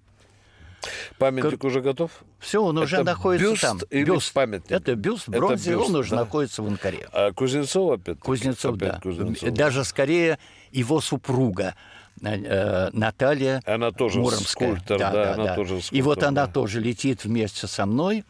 Памятник 1.17 1.63
уже 1.63 1.81
готов? 1.81 2.11
Все, 2.39 2.61
он 2.63 2.77
уже 2.77 2.97
Это 2.97 3.05
находится 3.05 3.49
бюст 3.49 3.61
там. 3.61 3.79
или 3.89 4.19
памятник? 4.33 4.71
Это 4.71 4.95
бюст, 4.95 5.27
Это 5.29 5.37
бронзе, 5.37 5.73
бюст, 5.73 5.89
он 5.89 5.95
уже 5.95 6.09
да. 6.11 6.15
находится 6.17 6.61
в 6.61 6.67
Анкаре. 6.67 7.07
А 7.11 7.31
Кузнецов 7.31 7.99
опять? 7.99 8.19
Кузнецов, 8.19 8.75
Опять 8.75 8.93
да. 8.93 8.99
Кузнецов. 8.99 9.53
Даже 9.53 9.83
скорее 9.83 10.39
его 10.71 11.01
супруга 11.01 11.75
э, 12.21 12.89
Наталья 12.93 13.61
Она 13.65 13.91
тоже 13.91 14.19
Муромская. 14.19 14.75
скульптор, 14.75 14.99
да, 14.99 15.33
она 15.33 15.55
тоже 15.55 15.77
И 15.77 15.81
скульптор, 15.81 16.05
вот 16.05 16.23
она 16.23 16.45
да. 16.45 16.51
тоже 16.51 16.79
летит 16.79 17.23
вместе 17.23 17.67
со 17.67 17.85
мной. 17.85 18.25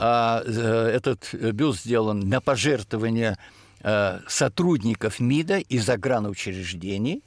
А, 0.00 0.42
э, 0.44 0.90
этот 0.94 1.32
бюст 1.34 1.84
сделан 1.84 2.20
на 2.20 2.40
пожертвование 2.40 3.36
э, 3.84 4.20
сотрудников 4.26 5.20
МИДа 5.20 5.58
и 5.58 5.78
загранучреждений. 5.78 7.22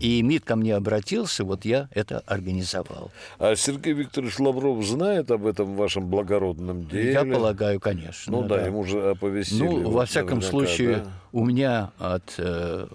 И 0.00 0.22
МИД 0.22 0.44
ко 0.44 0.56
мне 0.56 0.74
обратился, 0.74 1.44
вот 1.44 1.64
я 1.64 1.88
это 1.92 2.20
организовал. 2.20 3.10
А 3.38 3.54
Сергей 3.54 3.92
Викторович 3.92 4.38
Лавров 4.38 4.84
знает 4.84 5.30
об 5.30 5.46
этом 5.46 5.76
вашем 5.76 6.08
благородном 6.08 6.86
деле? 6.86 7.12
Я 7.12 7.24
полагаю, 7.24 7.78
конечно. 7.78 8.32
Ну 8.32 8.42
да, 8.48 8.66
ему 8.66 8.84
же 8.84 9.10
оповестили. 9.10 9.62
Ну, 9.62 9.82
вот 9.82 9.92
во 9.92 10.06
всяком 10.06 10.42
случае, 10.42 10.96
да? 10.96 11.10
у 11.32 11.44
меня 11.44 11.92
от 11.98 12.34
э, 12.38 12.86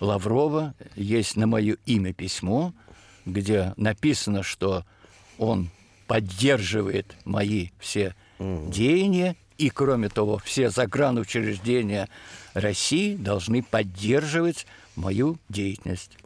Лаврова 0.00 0.74
есть 0.96 1.36
на 1.36 1.46
мое 1.46 1.76
имя 1.86 2.12
письмо, 2.12 2.72
где 3.24 3.72
написано, 3.76 4.42
что 4.42 4.84
он 5.38 5.70
поддерживает 6.06 7.14
мои 7.24 7.68
все 7.78 8.14
деяния 8.38 9.36
И, 9.62 9.70
кроме 9.70 10.08
того, 10.08 10.38
все 10.44 10.70
загранучреждения 10.70 12.08
России 12.52 13.14
должны 13.14 13.62
поддерживать 13.62 14.66
мою 14.96 15.38
деятельность. 15.48 16.18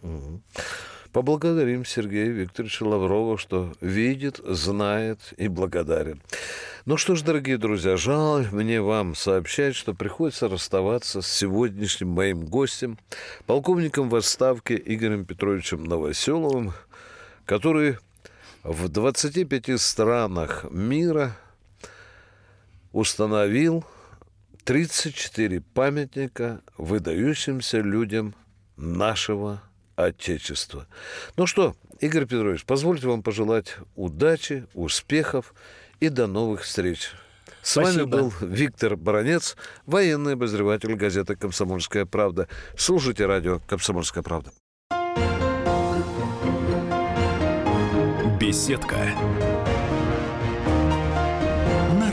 Поблагодарим 1.13 1.85
Сергея 1.85 2.31
Викторовича 2.31 2.87
Лаврова, 2.87 3.37
что 3.37 3.75
видит, 3.83 4.41
знает 4.43 5.35
и 5.37 5.49
благодарен. 5.49 6.23
Ну 6.87 6.97
что 6.97 7.15
ж, 7.15 7.21
дорогие 7.21 7.59
друзья, 7.59 7.99
жаль 7.99 8.49
мне 8.53 8.81
вам 8.81 9.15
сообщать, 9.15 9.77
что 9.77 9.93
приходится 9.93 10.49
расставаться 10.49 11.21
с 11.21 11.31
сегодняшним 11.31 12.09
моим 12.09 12.41
гостем, 12.41 12.99
полковником 13.45 14.09
в 14.09 14.17
отставке 14.17 14.81
Игорем 14.83 15.27
Петровичем 15.27 15.85
Новоселовым, 15.85 16.73
который 17.45 17.99
в 18.63 18.89
25 18.89 19.79
странах 19.79 20.65
мира 20.71 21.37
установил 22.97 23.85
34 24.65 25.61
памятника 25.61 26.63
выдающимся 26.79 27.81
людям 27.81 28.35
нашего 28.77 29.63
Отечества. 29.97 30.87
Ну 31.37 31.47
что, 31.47 31.75
Игорь 32.01 32.25
Петрович, 32.25 32.65
позвольте 32.65 33.07
вам 33.07 33.23
пожелать 33.23 33.77
удачи, 33.97 34.67
успехов 34.73 35.55
и 36.01 36.09
до 36.09 36.27
новых 36.27 36.63
встреч. 36.63 37.11
С 37.63 37.73
Спасибо. 37.73 37.99
вами 37.99 38.11
был 38.11 38.33
Виктор 38.41 38.97
Баранец, 38.97 39.57
военный 39.85 40.33
обозреватель 40.33 40.95
газеты 40.95 41.37
«Комсомольская 41.37 42.07
правда». 42.07 42.49
Слушайте 42.79 43.27
радио 43.27 43.61
«Комсомольская 43.67 44.23
правда». 44.23 44.53
Беседка. 48.41 49.13